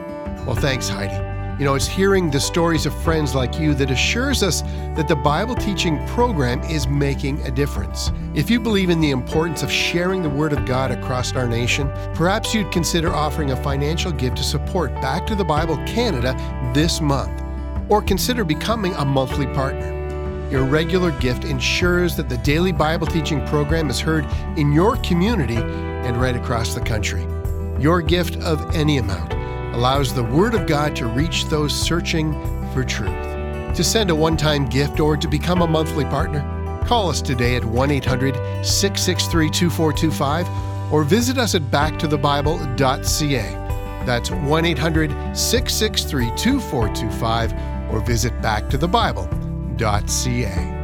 Well, 0.46 0.54
thanks, 0.54 0.88
Heidi. 0.88 1.16
You 1.58 1.64
know, 1.64 1.74
it's 1.74 1.88
hearing 1.88 2.30
the 2.30 2.38
stories 2.38 2.86
of 2.86 2.94
friends 3.02 3.34
like 3.34 3.58
you 3.58 3.74
that 3.74 3.90
assures 3.90 4.44
us 4.44 4.62
that 4.94 5.08
the 5.08 5.16
Bible 5.16 5.56
teaching 5.56 5.98
program 6.06 6.60
is 6.70 6.86
making 6.86 7.40
a 7.40 7.50
difference. 7.50 8.12
If 8.36 8.48
you 8.48 8.60
believe 8.60 8.88
in 8.88 9.00
the 9.00 9.10
importance 9.10 9.64
of 9.64 9.72
sharing 9.72 10.22
the 10.22 10.30
Word 10.30 10.52
of 10.52 10.66
God 10.66 10.92
across 10.92 11.34
our 11.34 11.48
nation, 11.48 11.90
perhaps 12.14 12.54
you'd 12.54 12.70
consider 12.70 13.12
offering 13.12 13.50
a 13.50 13.62
financial 13.64 14.12
gift 14.12 14.36
to 14.36 14.44
support 14.44 14.94
Back 15.02 15.26
to 15.26 15.34
the 15.34 15.44
Bible 15.44 15.78
Canada 15.78 16.36
this 16.72 17.00
month, 17.00 17.42
or 17.88 18.02
consider 18.02 18.44
becoming 18.44 18.94
a 18.94 19.04
monthly 19.04 19.46
partner. 19.46 19.97
Your 20.50 20.64
regular 20.64 21.12
gift 21.12 21.44
ensures 21.44 22.16
that 22.16 22.28
the 22.30 22.38
daily 22.38 22.72
Bible 22.72 23.06
teaching 23.06 23.46
program 23.48 23.90
is 23.90 24.00
heard 24.00 24.24
in 24.56 24.72
your 24.72 24.96
community 24.98 25.56
and 25.56 26.18
right 26.18 26.34
across 26.34 26.74
the 26.74 26.80
country. 26.80 27.26
Your 27.78 28.00
gift 28.00 28.38
of 28.38 28.74
any 28.74 28.96
amount 28.96 29.34
allows 29.74 30.14
the 30.14 30.24
Word 30.24 30.54
of 30.54 30.66
God 30.66 30.96
to 30.96 31.06
reach 31.06 31.44
those 31.44 31.78
searching 31.78 32.32
for 32.72 32.82
truth. 32.82 33.12
To 33.76 33.84
send 33.84 34.10
a 34.10 34.14
one 34.14 34.38
time 34.38 34.66
gift 34.66 35.00
or 35.00 35.18
to 35.18 35.28
become 35.28 35.60
a 35.60 35.66
monthly 35.66 36.06
partner, 36.06 36.40
call 36.86 37.10
us 37.10 37.20
today 37.20 37.56
at 37.56 37.64
1 37.64 37.90
800 37.90 38.34
663 38.64 39.50
2425 39.50 40.48
or 40.90 41.04
visit 41.04 41.36
us 41.36 41.54
at 41.54 41.60
backtothebible.ca. 41.62 44.04
That's 44.06 44.30
1 44.30 44.64
800 44.64 45.10
663 45.36 46.30
2425 46.36 47.52
or 47.92 48.00
visit 48.00 48.32
backtothebible.ca 48.40 49.37
ca 49.78 50.77